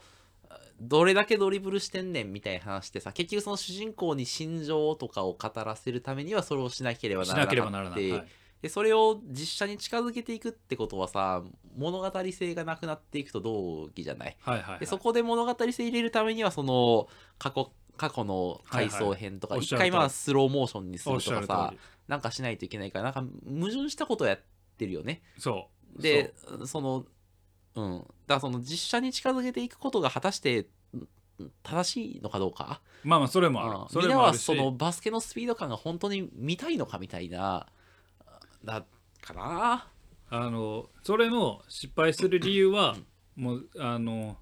[0.79, 8.27] どれだけドリブルしてんねんみたいな話ってさ結局その主人公に心情とかを語らせるためにはそれをしなければならなしなければならない、くてはい。
[8.61, 11.43] でそれを実写に近づけていくってことはさ
[11.75, 14.37] 物語性がなくなっていくと同義じゃない？
[14.41, 14.79] はいはいはい。
[14.79, 19.91] でそこで物語性入れるためにはその過去過去の回想編とか一はいはい。
[19.91, 21.79] 回まあスローモーションにするとかさり。
[22.07, 24.39] なんかしないといけないからなんか矛盾したことをやっ
[24.77, 25.21] てるよね。
[25.37, 26.01] そう。
[26.01, 26.33] で
[26.65, 27.05] その
[27.75, 27.97] うん。
[27.99, 30.67] だからその実写に近づけていくことが果たしてん
[31.63, 32.81] 正しいのかどうか？
[33.03, 33.79] まあまあそれもある。
[33.79, 33.89] うん。
[33.89, 37.67] そみんなはそのバスケのスピード感が本当に見たいのかみたいな
[38.63, 38.85] だ
[39.21, 39.87] かな
[40.29, 42.95] あのそれの失敗する理由は
[43.35, 44.37] もうあの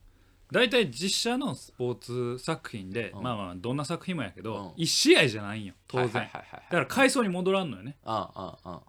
[0.52, 3.24] 大体実写のスポーツ作品で、うん。
[3.24, 4.84] まあまあどんな作品もやけど、うん。
[4.84, 7.96] 一試合じゃないんよ当然、だから回想に戻らんのよね。
[8.04, 8.82] ああああ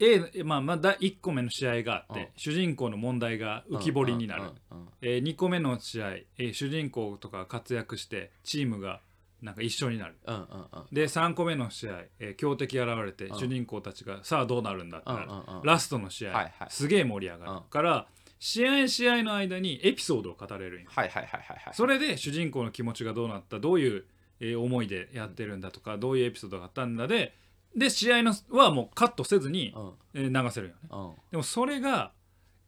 [0.00, 2.28] A まあまあだ1個目の試合があって、うん。
[2.36, 9.00] 主人公の問題が浮き彫りになる、うんうんうんえー2個目の試合、えー主人公とかが活躍してチームが
[9.42, 10.16] なんか一緒になる。
[10.26, 10.66] うんうんうん。
[10.92, 13.38] で3個目の試合、えー強敵現れてうん。
[13.38, 15.62] 主人公たちがさあどうなるんだってなる、うんうんうん。
[15.64, 16.68] ラストの試合、はいはい。
[16.70, 17.60] すげえ盛り上がる、うん。
[17.70, 18.06] から
[18.38, 20.88] 試合試合の間にエピソードを語れるんよ。
[20.90, 21.74] はいはいはいはいはい。
[21.74, 24.04] それで主人公の気持ちがどうなったどういう、
[24.40, 27.34] えー思いでやってるんだとかどういうエピソードがあったんだで
[27.76, 29.92] で試合のはもうカットせずに、うん。
[30.14, 30.80] えー流せるよね。
[30.90, 31.12] うん。
[31.30, 32.12] でもそれが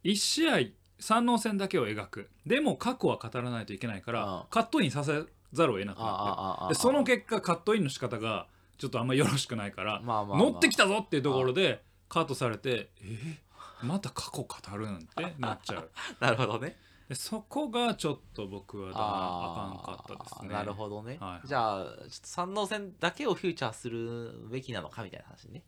[0.03, 0.59] 1試合
[0.99, 2.29] 三能戦だけを描く。
[2.45, 4.43] でも過去は語らないといけないから、うん。
[4.49, 6.11] カットインさせざるを得なくなって。
[6.11, 13.37] あああるでその結果カットインの仕方がちょっとあんまよろしくないから、まあまあまあ乗ってきたぞっていうところでカットされてえ
[13.81, 15.91] また過去語るんってなっちゃう。
[16.19, 16.77] なるほどね
[17.09, 20.49] でそこがちょっと僕はだああかんかったですね。
[20.49, 25.63] なるほどね、はいじゃあちょっと三能線だけをフューチャーするべきなのかみたいな話ね。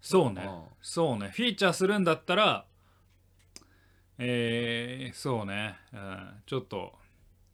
[0.00, 0.62] そうね、うん。
[0.80, 1.28] そうね。
[1.34, 2.64] フィーチャーするんだったら
[4.18, 6.92] えー、そうね、うん、ちょっと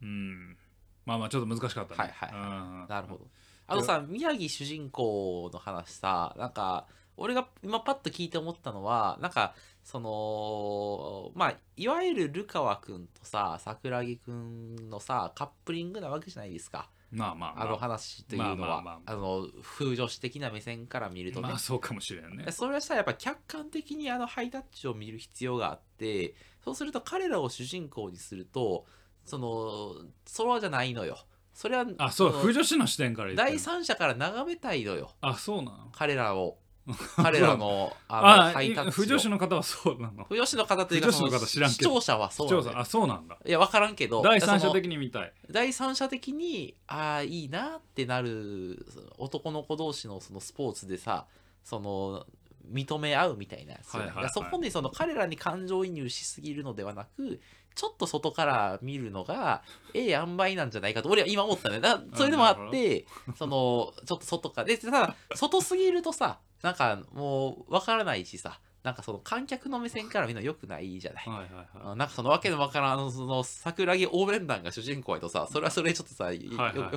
[0.01, 0.57] うん。
[1.05, 1.97] まあまあちょっと難しかったね。
[1.97, 2.87] はいはいうん。
[2.87, 3.27] なるほど。
[3.67, 9.53] あとさ宮城主人公の話さなんか俺が今パッと聞いて思ったのはなんか
[9.91, 16.91] そのまあいわゆるルカワくんとさ桜木くんのさカップリングなわけじゃないですか。
[17.11, 17.65] まあまあまあ。
[17.65, 19.15] あの話というのは、まあまあまああ。
[19.15, 22.51] の風女子的な目線から見るとね、まあそうかもしれんね。
[22.51, 28.85] それはさやっぱ客観的にあのハイタッチを見る必要があってそうすると彼らを主人公にすると
[29.25, 31.17] そのそうじゃないのよ。
[31.51, 35.09] それはあそうの不女子の視点から第三者から眺めたいのよ。
[35.21, 35.89] あそうなの。
[35.93, 36.59] 彼らを
[37.15, 38.91] 彼らのあのあハイタッチを。
[38.91, 40.25] 不女子の方はそうなの。
[40.25, 42.63] 不女子の方というか視聴者はそうなのよ。
[42.63, 43.37] 視聴者あそうなんだ。
[43.45, 45.33] いや分からんけど第三者的に見たい。
[45.49, 48.85] 第三者的にああいいなってなる
[49.17, 51.25] 男の子同士のそのスポーツでさ
[51.63, 52.25] その
[52.71, 57.39] 認め合うみたいなはいはいそこでその彼らに感情移入しすぎるのではなく
[57.75, 63.05] ちょっと外から見るのがええ塩梅なんじゃないかと俺は今思ったねだそれでもあって
[63.37, 64.67] そのちょっと外から。
[64.67, 68.59] でただ外すぎるとさなんかもう分からないしさ。
[68.81, 71.25] なんかその観客の目線から見るのよくないじゃない。
[71.27, 71.67] はいはいはい。
[71.91, 76.39] あなんかそのわけのわからんあのその桜木応援団が主人公やとさそれはそれでちょっとさ、よ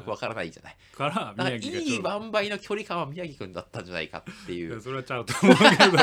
[0.00, 0.76] くわからないじゃない。
[0.96, 5.98] からだからいい宮城がちょうど塩梅の距離感は宮城くんだったんじゃないかっていいうやうそれはちゃうと思うけど。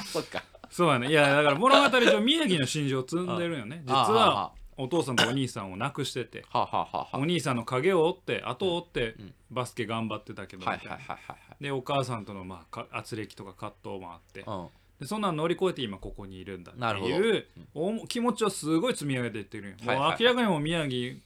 [0.10, 0.42] そっか。
[0.70, 1.10] そうやね。
[1.10, 3.82] いやだから物語上宮城の心情を積んでるんよね。
[3.84, 7.18] 実あはお父さんとお兄さんを亡くしててはあはあはあはあ。
[7.18, 10.66] お兄さんの影を追って後を追ってうんバスケ頑張ってたけど
[11.60, 20.10] でお母さんとのまあか圧力とか葛藤もあってはいでそんなん乗り越えて今ここにいるんだっていうおも気持ちをすごい積み上げていってるはいはいはい。
[20.10, 21.16] もう明らかにもう宮城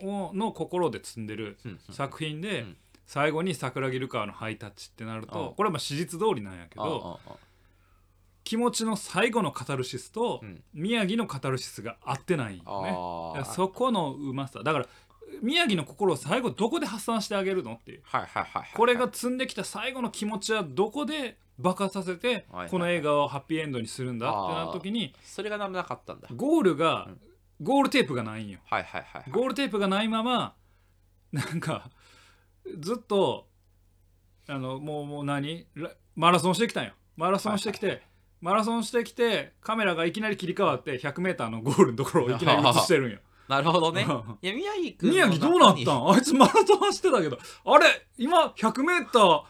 [0.00, 1.94] をの心で積んでるうんうんうん。
[1.94, 2.76] 作品で、うん。
[3.06, 5.54] 最後に桜木ルカワのハイタッチってなると、うん。
[5.54, 7.38] これはまあ史実通りなんやけど、うんうんうん
[8.44, 10.62] 気持ちの最後のカタルシスと、うん。
[10.74, 12.64] 宮城のカタルシスが合ってないよね。
[12.66, 13.36] あー。
[13.38, 14.62] だからそこのうまさ。
[14.62, 14.86] だから
[15.42, 18.02] 宮城の心を最後どこで発散してあげるのっていう。
[18.04, 26.28] はいはいはいはいこれが積んできた最後の気持ちはどこで爆発させてはいこの映画をハッピーエンドにするんだってなった時にそれがなかったんだ。
[26.36, 27.20] ゴールがうん。
[27.62, 28.58] ゴールテープがないんよ。
[28.66, 29.30] はいはいはいはい。
[29.30, 30.54] ゴールテープがないまま
[31.32, 31.88] なんか
[32.78, 33.48] ずっと
[34.46, 35.66] あのもうもう何？
[35.74, 36.92] ラマラソンしてきたんよ。
[37.16, 38.02] マラソンしてきて、
[38.44, 43.18] マラソンしてきてカメラがいきなり切り替わって 100m のゴールのところをいきなり映してるんよ。
[43.48, 44.02] なるほどね。
[44.42, 46.10] いや宮城くんの宮城どうなったん？
[46.10, 47.38] あいつマラソン走ってたけど。
[47.64, 48.06] あれ？
[48.18, 49.42] 今 100m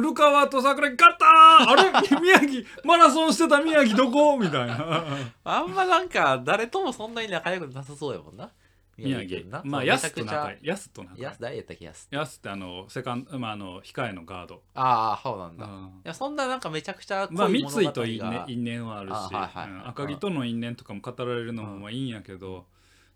[0.00, 1.26] ルカワと桜木勝った！
[1.66, 1.92] ーあれ？
[2.22, 4.38] 宮城マラソンしてた宮城どこ？
[4.38, 5.04] みたいな。
[5.44, 8.50] あんまなんか誰ともそんなに仲良くなさそうやもんな
[8.98, 9.60] 宮くんな。
[9.60, 15.90] 城まあそうヤスと仲いいヤスと仲いいやす誰やったっけやすヤスってあのセカンド、まあ、あの控えのガード、ああそうなんだ、いうん。
[16.04, 22.66] やそんななんかめちゃくちゃまあ三井と因縁因縁はあるし、あはいはいうん赤城との因縁とかも語られるのもうんまあいいんやけど、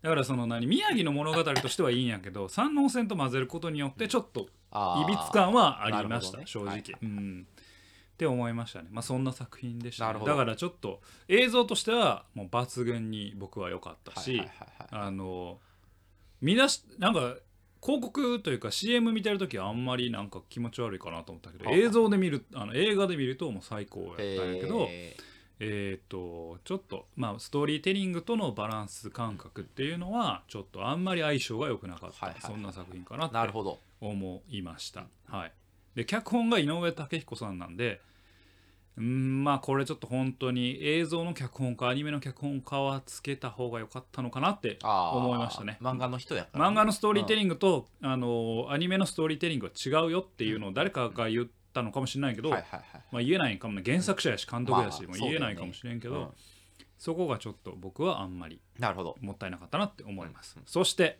[0.01, 6.43] だからその何宮城の物語としてはいいんやけど三能線と混ぜることによってちょっといびつ感はありました、ね。
[6.45, 7.47] 正直、はいうん。
[8.13, 8.89] って思いましたね。
[8.91, 15.07] まあそんな作品でした、ね、だからちょっと映像としてはもう抜群に僕は良かったし、はいはいはいはい。
[15.07, 15.59] あの
[16.43, 17.35] 見出しなんか
[17.81, 25.15] 広告というか CM 見てる時はあんまりなんか気持ち悪いかなと思ったけどあ映像で見るあの映画で見るともう最高やったんやけどえ
[25.59, 33.79] えっ、とちょっとまあストーリーテリングとのバランス感覚っていうのはちょっとあんまり相性が良くなかった、そんな作品かなってーなるほど。
[34.01, 35.05] 思いました。
[35.27, 35.53] はい、
[35.95, 38.01] で脚本が井上武彦さんなんで
[38.95, 45.77] うんまあこれちょっと本当に映像の脚本かアニメの脚本かはつけた方が良かったのかなって思いましたね。
[45.81, 53.83] 漫画の人やからね、漫画のストーリーテリングと、あのアニメのストーリーテリングは違うよっていうのを誰かが言ったのかもしれないけど、まあ、言えないかもね。
[53.83, 56.27] 原作者やし監督やし、まあもう言えないかもしれんけど、うん
[57.03, 60.63] そこがちょっと僕はあんまりなるほどもったいなかったなって思います、うん。
[60.65, 61.19] そして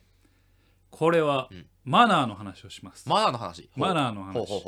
[0.91, 1.65] これはうん。
[1.83, 3.69] マナーの話をします、マナーの話。
[3.75, 4.63] マナーの話。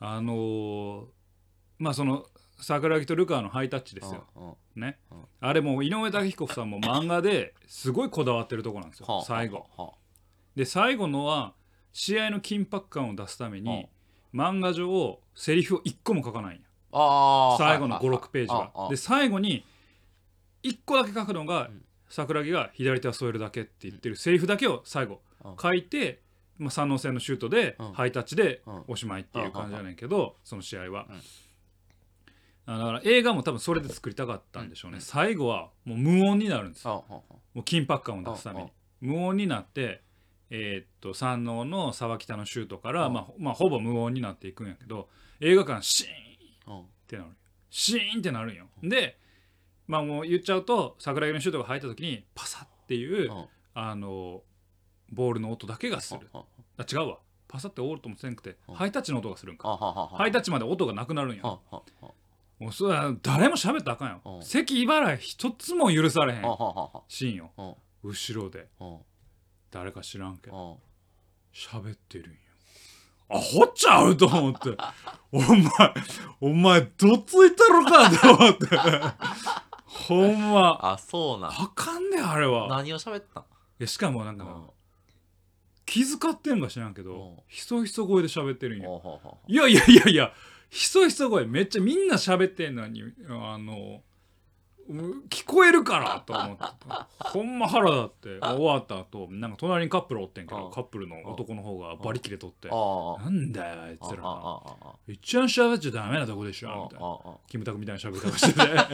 [0.00, 1.04] あのー
[1.78, 2.26] まあその
[2.60, 5.18] 桜木とルカワのハイタッチうですよ、ね、うん。
[5.40, 9.66] あれもう井上武彦さんも漫画ですごいこだわってるとこなんですよ、はあ最後。
[10.56, 11.54] で最後のは
[11.92, 13.88] 試合の緊迫感を出すために
[14.34, 16.62] 漫画上セリフを1個も書かないんや。
[17.58, 18.18] 最後のはいはいはい。
[18.18, 18.88] 56ページは。
[18.90, 19.64] で最後に
[20.64, 21.82] 1個だけ書くのがん。
[22.10, 25.56] 桜木が左手は添えるだけって言ってるセリフだけを最後うん。
[25.60, 26.22] 書いて
[26.58, 27.92] まあ、三能線のシュートでうん。
[27.92, 28.82] ハイタッチでうん。
[28.88, 31.06] おしまいっていう感じやねんけどその試合は
[32.76, 35.00] だから映画も多分それで作りたかったんでしょうね、うん。
[35.00, 37.04] 最後はもう無音になるんですよ。
[37.08, 38.70] もう緊迫感を出すために。
[39.00, 40.02] 無音になって
[40.50, 45.08] えーっと山王の沢北のシュートから、うんまあほまあ、ほぼ無音になっていくんやけど
[45.40, 46.06] 映画館シー
[46.72, 47.30] ンっあてなる。
[47.70, 48.66] シーンってなるんよ。
[48.82, 49.18] で
[49.86, 54.42] まあもう言っちゃうと桜木のシュートが入った時にパサッっていう、うんあの
[55.10, 56.28] ボールの音だけがする。
[56.34, 56.44] あ
[56.76, 56.82] あ。
[56.82, 57.18] 違うわ。
[57.46, 59.68] パサッてオールともせんくてうんハイタッチの音がするんか。
[60.12, 61.60] ハイタッチまで音がなくなるんよ。
[61.70, 61.82] はは
[62.58, 62.88] もうそ
[63.22, 64.20] 誰も喋ったらあかんよ。
[64.24, 64.42] うん。
[64.42, 66.42] 咳払い一つも許されへん。
[66.42, 67.02] ははは。
[67.08, 67.50] シーンよ。
[67.56, 68.68] は後ろで。
[68.78, 68.98] は
[69.70, 70.70] 誰か知らんけど。
[70.72, 70.76] は
[71.54, 72.38] 喋ってるんよ。
[73.30, 74.76] アホっちゃうと思って。
[75.30, 75.70] お前
[76.40, 78.66] お前どついたろかと思って。
[79.84, 80.78] ほんま。
[80.82, 81.50] あそうなん。
[81.50, 82.68] あかんねあれは。
[82.68, 83.42] 何を喋ったん？
[83.42, 83.46] い
[83.80, 84.66] やしかもなんかうん。
[85.86, 87.06] 気遣ってんのか知らんけうん。
[87.08, 88.88] どひそひそ声で喋ってるんよ。
[88.90, 90.32] ほうほうほういやいやいやいや
[90.70, 94.02] ひそひそ声めっちゃみんな喋ってんのにあの
[94.88, 94.92] う
[95.28, 96.64] 聞こえるからと思って。
[97.18, 102.74] ほんま腹立って終わった後なんか隣にカップルおってんけうんどカップルの男の方がバリ切れとってな
[103.30, 104.22] んだよあいあつら。
[105.06, 107.02] 一番喋っちゃダメなとこでしょみた。
[107.02, 108.58] いなキムタクみたいな喋り方してて。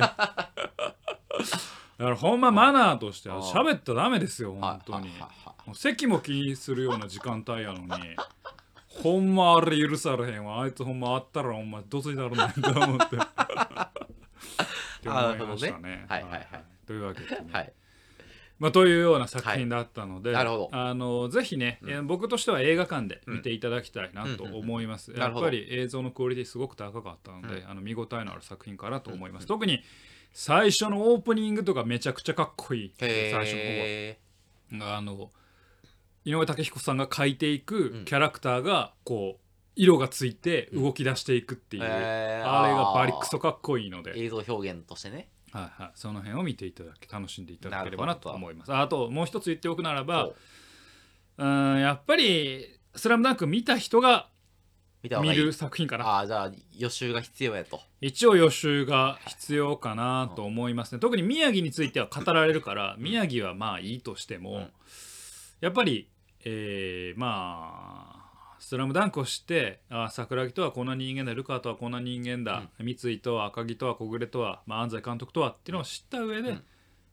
[1.96, 5.10] だからほんまマナーとしては喋ったらダメですよ本当に。
[5.74, 8.16] 席も気にするような時間帯やのに
[9.02, 10.62] ほんまあれ許されへんわ。
[10.62, 13.16] あいつほんまあったらほんまどついたろないと思って。
[13.16, 16.07] って思いましたね。
[16.09, 16.22] はい。
[16.22, 16.48] はいはい
[16.87, 17.72] というわけでね、はい。
[18.59, 20.44] まあ、というような作品だったので、はい。
[20.44, 20.70] なるほど。
[20.72, 21.90] あのぜひね、うん。
[21.90, 24.54] えー僕としては映画館で見ていただきたいなとうん。
[24.54, 27.70] 思います、やっぱり映像のクオリティすごく高かったので、うん。
[27.70, 29.48] あの見応えのある作品かなと思います、うん。
[29.48, 29.83] 特に
[30.33, 32.92] 最初のオープニングとかめちゃくちゃかっこいい。
[32.98, 33.50] 最初の方は。
[33.52, 34.18] へ
[34.80, 35.30] あの
[36.24, 38.04] 井上武彦さんが描いていくうん。
[38.04, 39.40] キャラクターがこう
[39.76, 42.62] 色がついて動き出していくっていう、へー。
[42.62, 45.28] あれがバリクソかっこいいので、映像表現としてね。
[45.52, 48.74] はいはい、その辺を見ていただき楽しんでいただければなと思います。
[48.74, 50.34] あともう一つ言っておくならばそ
[51.38, 51.44] う。
[51.44, 54.28] うんやっぱり「スラムダンク見た人が
[55.02, 56.06] 見る作品かな。
[56.06, 57.80] ああじゃあ予習が必要やと。
[58.00, 60.98] 一応予習が必要かなと思いますね。
[60.98, 64.72] 特に宮城については語られるから宮城はまあいいとしても、うん。
[65.60, 66.08] やっぱり、
[66.44, 76.64] えーまあ「スラムダンクを知ってあ桜木とはこんな人間だルカとはこんな人間だ、三井とは赤木とは小暮とは、まあ、安西監督とはっていうのを知った上でうん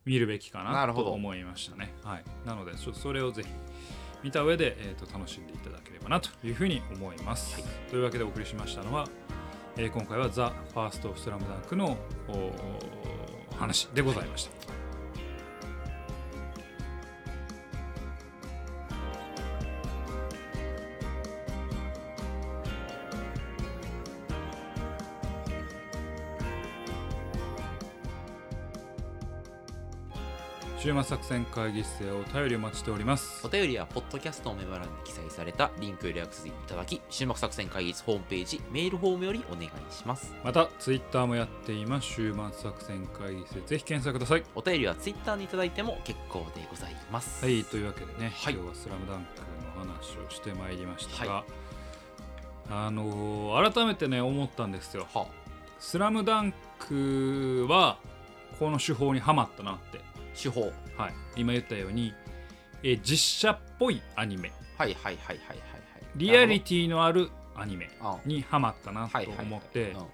[0.04, 1.92] 見るべきかなと思いましたね。
[2.02, 3.48] はい、なのでちょそれをぜひ
[4.22, 7.60] 見た上で、えー、と楽しんでいただければなというふうに思います。
[7.60, 9.06] はいというわけでお送りしましたのは、
[9.76, 11.96] えー今回は「ザ・ファースト・スラムダンクの
[12.28, 12.52] お
[13.56, 14.61] 話でございました。
[30.82, 33.46] 週末作戦会議室へお便りお待ちしております。
[33.46, 33.48] お。
[33.48, 40.34] 便りはポッドキャストのメモ欄に記載されたリンクよりアクセスいただき終幕作戦会議室ホームページメールフォームよりお願いします。
[40.42, 42.08] また、ツイッターもやっています。
[42.08, 44.42] 週末作戦会議室でぜひ検索ください。
[44.56, 47.44] お便りはツイッターにいただいても結構でございます。
[47.44, 48.54] はい、というわけでね、はい。
[48.54, 49.40] 今日は「スラムダンク
[49.78, 51.24] の話をしてまいりました。
[51.24, 51.44] が、は
[52.70, 55.06] あのー改めてね思ったんですよ。
[55.14, 55.28] は
[55.78, 57.98] 「スラムダンクは
[58.58, 60.00] この手法にはまったなって、
[60.34, 60.72] 手法。
[60.96, 62.12] はい、今言ったように、
[62.82, 64.52] えー実写っぽいアニメ。
[64.78, 65.58] はいはいはいはいはいはい。
[66.16, 69.46] リアリティのあるアニメあにはまったなとはいはいはい。
[69.46, 70.06] 思ってうん。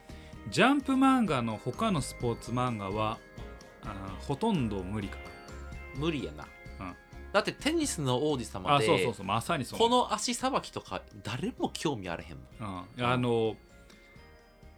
[0.51, 3.19] ジャンプ漫画の他のスポーツ漫画は
[3.83, 5.19] あーほとんど無理か
[5.97, 6.47] 無理やな、
[6.81, 6.95] うん。
[7.33, 9.79] だってテニスの王子な様であそうそうそうまさにそう。
[9.79, 12.87] この足さばきとか誰も興味あれへんもん。
[12.97, 13.57] うん、あの「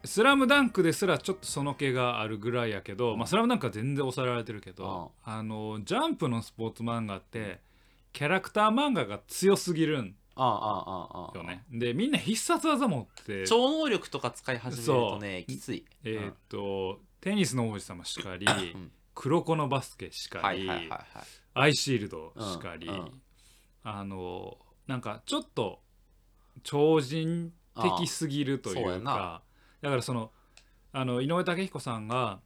[0.04, 7.60] スラムダンクですらちょっとその気があるぐらいやけど「まあ、スラムダンクは全然抑えられてるけど、あのジャンプのスポーツ漫画って
[8.12, 15.84] キャラクター漫画が強すぎるんああああよねでみんな必殺技持って超能力とか使い始めるとねきつい。
[16.04, 18.90] えーっと、テニスの王子様しかり、ん。
[19.14, 20.70] 黒子のバスケしかり、
[21.52, 22.88] アイシールドしかり、
[23.82, 25.82] あのなんかちょっと
[26.62, 27.52] 超人
[27.98, 29.42] 的すぎるというかな
[29.82, 30.30] だからその
[30.92, 32.40] あの井上武彦さんが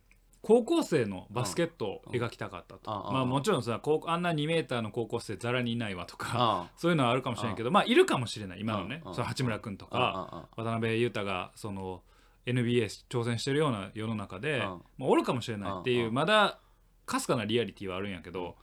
[0.44, 3.08] 高校生のバスケットを描きたかったと、うん。
[3.08, 3.14] うん。
[3.14, 9.02] まあもちろんさあんな2メーターの高校生ざらにいないわとかあそういうのはあるかもしれないけどまあいるかもしれない今のね。
[9.04, 12.02] その八村君とあか渡辺裕太がその
[12.46, 14.60] NBA 挑戦してるような世の中で、うん。
[14.60, 16.58] まあ、おるかもしれないっていう、まだ
[17.06, 18.56] かすかなリアリティはあるんやけど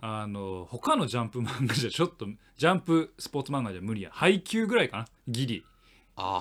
[0.00, 2.26] あの他のジャンプ漫画じゃちょっと
[2.56, 4.10] ジャンプスポーツ漫画じゃ無理や。
[4.12, 5.64] 配給ぐらいかなギリ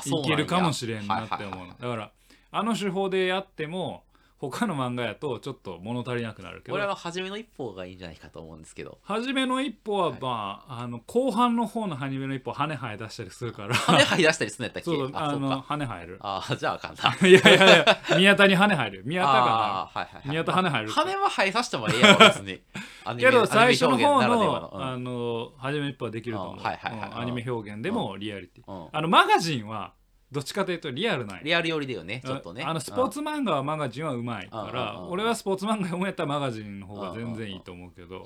[0.05, 2.11] いけるかもしれんなって思うだから
[2.51, 4.03] あの手法でやっても
[4.49, 6.75] 他の漫画やとちょっと物足りなくなるけど。
[6.75, 8.97] 俺は初めの一歩がいいんじゃないかと思うんですけど。
[9.03, 10.19] 初めの一歩ははい。
[10.21, 13.75] まあ,、あの後半の方の初めの一歩羽生え出したりするから。
[13.75, 16.17] 羽生え出したりするんやったっけそうあの羽生える。
[16.21, 17.15] ああじゃああかんな。
[17.27, 19.03] いやいやいや宮田に羽生える。
[19.05, 20.27] 宮田かあーはいはいはい。
[20.27, 22.61] な宮田羽生える羽は生えさせてもええやろ別に。
[23.19, 24.83] けど最初の方の、うん。
[24.83, 29.93] あの初めの一歩はできると思う、うんはいはいアニメ表現でもリアリティ、うんあのマガジンは
[30.33, 32.63] どっちかというとリアルなリアル寄りだよねちょっとね。
[32.63, 38.25] あのスポーツ漫画はマガジンはうまいから俺はスポーツ漫画読むやったらマガジンの方が全然いいと思うけど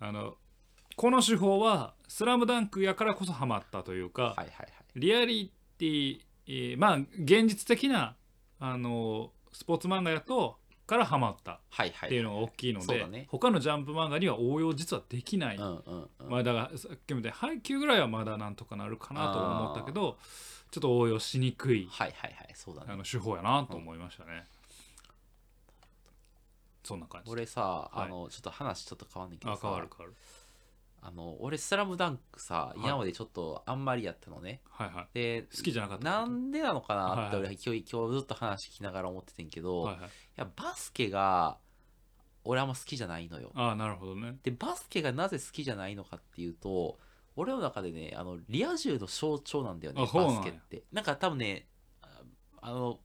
[0.00, 0.34] あの
[0.96, 4.68] この手法は「スラムダンクやからこそハマったというかはいはいはい。
[4.96, 8.16] リアリティえーまあ現実的な
[8.58, 15.56] あのスポーツ漫画やとからハマったっていうのが大きいので他のジャンプ漫画には応用実はできない。
[15.56, 16.28] うんうんうん。
[16.28, 20.18] まあだからさっきみたいに配給ぐらいはまだなんとかなるかなと思ったけど
[20.70, 24.46] ちょっと応用しにくいはいはいはいそうだねあの手法やなと思いましたね。
[26.84, 27.30] そんな感じ。
[27.30, 30.16] 俺さはいあのちょっと話ちょっと変わんねんけどあさ変わる変わる。
[31.02, 35.06] あの俺スラムダンクさい今までちょっとあんまりやったのねはいはい。
[35.14, 40.10] で好きじゃなかったなんでなのかなって俺今日今日ずっと話聞きながら思っててんけど、い、はいはい。
[40.36, 41.58] やバスケが
[42.44, 44.36] 俺あんま好きじゃないのよああなるほどね。
[44.42, 46.98] でバスケがなぜ好きじゃないのかっていうと
[47.40, 50.40] 俺の中でねあのリア充の象徴なんだよねあそうなんや。
[50.40, 50.82] バスケって。
[50.92, 51.66] なんか多分ね
[52.02, 52.20] あ
[52.60, 52.98] あの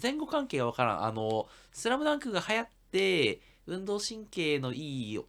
[0.00, 1.04] 前後関係がわからん。
[1.04, 5.20] あのスラムダンクが流行って運動神経のいい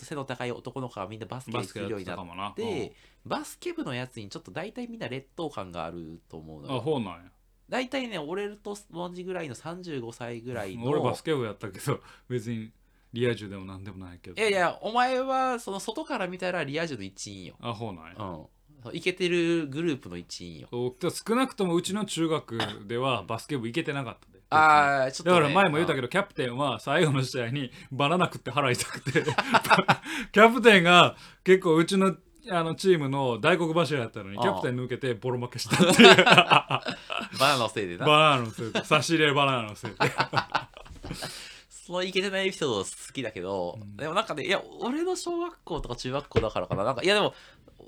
[0.00, 2.50] 背の高い男の子がみんなバスケバスケやっするようになってたかもな。
[2.50, 2.92] て
[3.24, 7.30] バスケ部のやつにちょっと大体みんな劣等感があると思うのうんあよほうなんや。
[7.68, 12.70] 大体ね俺と同じぐらいの35歳ぐらいの俺バスケ部やったけど別に
[13.12, 14.40] リア充でもなんでもないけど。
[14.40, 17.54] いやいやお前はその外から見たらリア充の一員よ。
[17.60, 18.14] あほうなんや。
[18.18, 18.46] うん。
[18.92, 20.68] イケてるグループの一員よ。
[20.70, 24.36] 少なくともうちの中学ではバスケ部行けてなかったで。
[24.50, 29.22] ああちょっと、ね、だから前も言ったけど、キャプテンは最後の試合に バナナ食って腹痛くて。
[30.32, 32.16] キャプテンが結構うちの
[32.48, 36.16] あのチームの大黒柱やったのにキャプテン抜けてボロ負けしたっていう。
[36.24, 36.84] バ
[37.40, 38.06] ナナのせいでな。
[38.06, 38.84] バナナのせいで。
[38.84, 39.96] 差し入れバナナのせいで
[41.86, 43.96] そのイケてないエピソード好きだけど、うん。
[43.96, 46.82] でもなんかねいや俺の小学校とか中学校だからかな。
[46.82, 47.34] なんかいやでも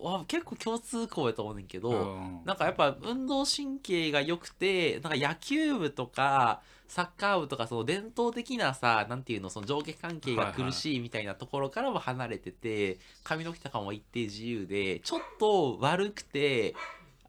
[0.00, 2.40] わ結構共通項やと思うねんけど、うん。
[2.44, 11.00] なんかやっぱ運動神経が良くてなんか野球部とかサッカー部とかその伝統的なさなんていうのその上下関係が苦しい。
[11.00, 16.74] みたいなところからも離れてて、髪の毛とかも一定自由でちょっと悪くて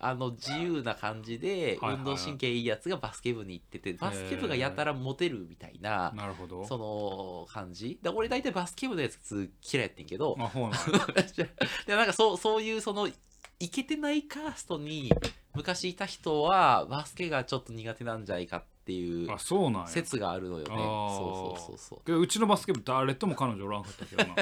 [0.01, 6.65] あの自由な感じで運動神経いいやつがバスケ部に行ってて、バスケ部がやたらモテるみたいな、なるほど。
[6.65, 7.99] その感じ。
[8.01, 10.77] で俺大体バスケ部のやつ嫌いやってんけどあほうなんや。
[11.85, 13.09] でなんかそうそういうその
[13.59, 15.11] イケてないカーストに
[15.53, 19.87] 昔いた人はバスケがちょっと苦手なんじゃないかっていうあそうなんや。
[19.87, 20.67] 説があるのよね。
[20.69, 24.35] そうそうそうけどうちのバスケ部誰とも彼女おらんかったけどな。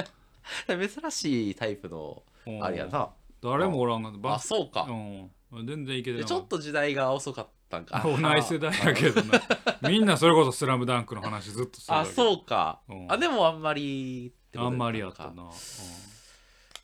[0.68, 2.64] そ う珍しいタイプのうん。
[2.64, 3.10] あれやな。
[3.42, 4.18] 誰もおらんかった。
[4.18, 4.86] あバスそうか。
[4.88, 8.00] うん全然いけてでなかっちょっと時代が遅かったんか。
[8.00, 9.40] た同い世代やけどな。
[9.88, 12.80] みんなそれこそ「スラムダンクの話ずっとするあそうか。
[12.88, 13.12] うん。
[13.12, 15.50] あでもあんまりってことあんまりやったな。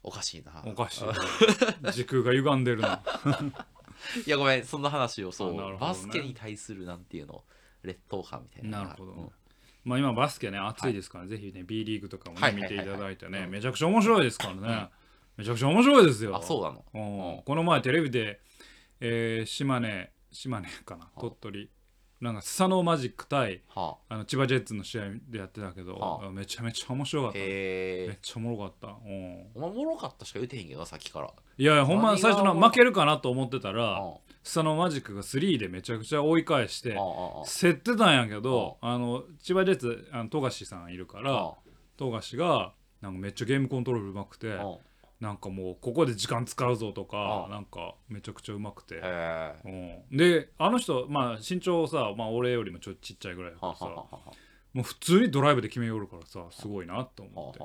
[0.02, 0.62] おかしいな。
[0.64, 1.04] うんおかしい
[1.82, 1.92] な。
[1.92, 3.02] 時空が歪んでるな。
[4.26, 5.78] いやごめんそんな話をそう、あなるほどね。
[5.80, 7.44] バスケに対するなんていうの？
[7.82, 8.82] 劣等感みたいな。
[8.82, 9.32] なるほど、うん
[9.84, 14.88] まあ今バスケね熱いですから、ぜひね B リーグとかもね、はい見ていただいてね、めちゃくちゃ面白いですからね、
[15.36, 16.36] めちゃくちゃ面白いですよ。
[16.36, 16.84] あそうなの。
[16.94, 17.36] うん。
[17.36, 17.42] うん。
[17.42, 18.40] この前テレビで、
[19.06, 21.10] えー島根島根かな？
[21.20, 21.70] 鳥取。
[22.20, 24.16] なんかスサノーマジック対はあ。
[24.16, 26.30] の千葉ジェッツの試合でやってたけど、はあ。
[26.30, 31.30] めちゃめちゃ面白かっあた、めっちゃおもろかった、うん、お前おもろかったしか言うてへんけどなさっきから。
[31.58, 38.96] いやいやほんま最初の負けるかなと思ってたうらんスサノーマジックが3でめちゃくちゃ追い返して競ってたんやけどあ。
[38.96, 41.54] の千葉ジェッツあの富樫さんいるからあ。
[41.98, 44.64] 富樫がなんかめっちゃゲームコントロールうまくてあ
[45.20, 47.50] なんかもうここで時間使うぞとかあ。
[47.50, 48.96] なんかめちゃくちゃうまくて。
[49.64, 50.16] うん。
[50.16, 57.60] であの人まあ身長さまあ俺よりもちょっとちっちゃいぐらいだからさもう普通にドライブで決めよるからさすごいなと思って。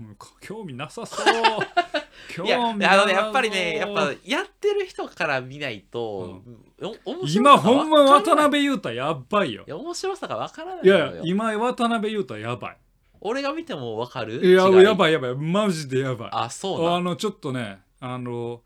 [0.00, 0.16] うん。
[0.40, 1.26] 興味なさそう。
[2.30, 3.06] 興味なさそう。
[3.06, 6.42] のねやっぱりねやっぱやってる人から見ないと、
[6.82, 9.64] お面白さ今がほんま渡辺裕太やばいよ。
[9.66, 12.76] いや面白さがわからないいや今渡辺裕太やばい
[13.20, 14.44] 俺が見てもわかる？
[14.44, 14.84] いや違い？
[14.84, 15.34] やばいやばい。
[15.34, 16.30] マジでやばい。
[16.32, 16.96] あそうな。
[16.96, 18.62] あのちょっとねあの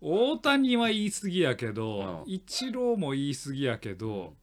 [0.00, 2.32] 大谷は言い過ぎやけど、うん。
[2.32, 4.34] イチローも言い過ぎやけど、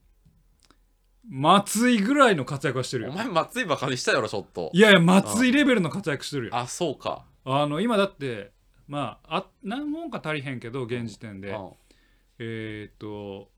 [1.29, 3.11] 松井ぐらいの活躍はしてるよ。
[3.11, 4.71] お前松井バカにしたやろちょっと。
[4.73, 6.55] いやいや松井レベルの活躍してるよ。
[6.55, 7.25] あそうか。
[7.45, 8.51] あの今だって
[8.87, 11.49] まああ何本か足りへんけど現時点で。
[11.51, 11.69] うん。
[12.39, 13.49] えーっと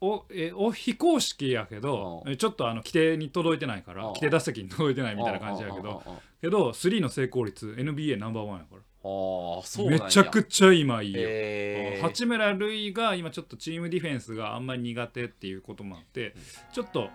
[0.00, 4.08] おえお非公式やけどちょっとあの規定に届いてないからうん。
[4.08, 6.02] 規定打席に届いてないみたいな感じやけど
[6.40, 8.82] けど3の成功率 NBA ナンバーワンやから。
[9.00, 11.20] そうめちゃくちゃ今いいよ。
[11.22, 12.02] へー。
[12.02, 16.34] 八村塁が今ちょっとチームディフェンスがあんまり苦手っていうこともあって
[16.72, 17.08] ちょっと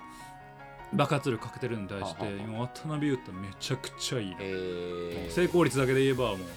[0.94, 4.36] 爆発力かけてるのに対して今渡辺裕太めちゃくちゃいいね。
[4.40, 5.32] えー。
[5.32, 6.50] 成功率だけで言えばもうなんか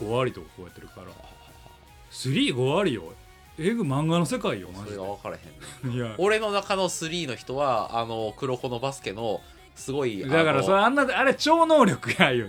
[0.00, 1.06] 5割とか超えてるから。
[2.10, 3.12] 35割よ
[3.58, 6.14] えぐ漫画の世界よマそれが分からへいや。
[6.18, 9.40] 俺の中の3の人はあの黒子のバスケの
[9.76, 12.46] すごいだからあのそれあんなあれ超能力やよ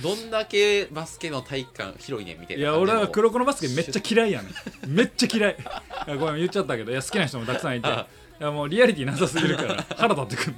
[0.00, 2.98] どんだけバスケの体育館広いねんみたいいやな感じの。
[2.98, 4.48] 俺は黒子のバスケめっちゃ嫌いやね
[4.86, 4.90] ん。
[4.90, 5.56] めっちゃ嫌い。
[6.06, 6.92] いやごめん言っちゃったけど。
[6.92, 7.88] いや好きな人もたくさんいて。
[7.88, 7.92] い。
[8.38, 9.84] やもうリアリティなさすぎるから。
[9.96, 10.54] 腹立ってくる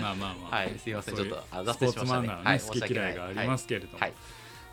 [0.00, 0.56] まあまあまあ。
[0.58, 1.14] はいすいません。
[1.14, 2.20] ちそういうょっとあ脱スポーツましたね。
[2.20, 4.12] 漫画のね、はい好き嫌いがありますけれども、はい。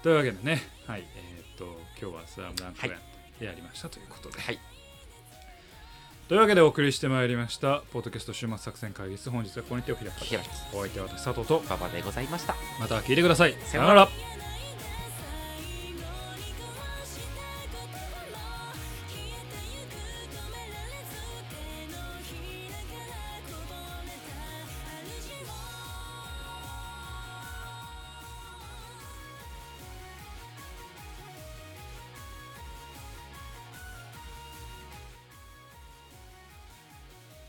[0.03, 0.61] というわけでね。
[0.85, 1.03] はい。
[1.15, 2.93] えーっと今日は「スラムダンクや
[3.45, 4.59] やりましたということで、はい。
[6.27, 9.29] というわけでお送りしてまいりましたポッドキャスト週末作戦会議室。
[9.29, 10.29] 本日はここに手を開き。
[10.29, 11.59] 開きお相手は私佐藤と。
[11.67, 12.55] 馬場でございました。
[12.79, 13.55] また聞いてください。
[13.65, 14.32] さよなら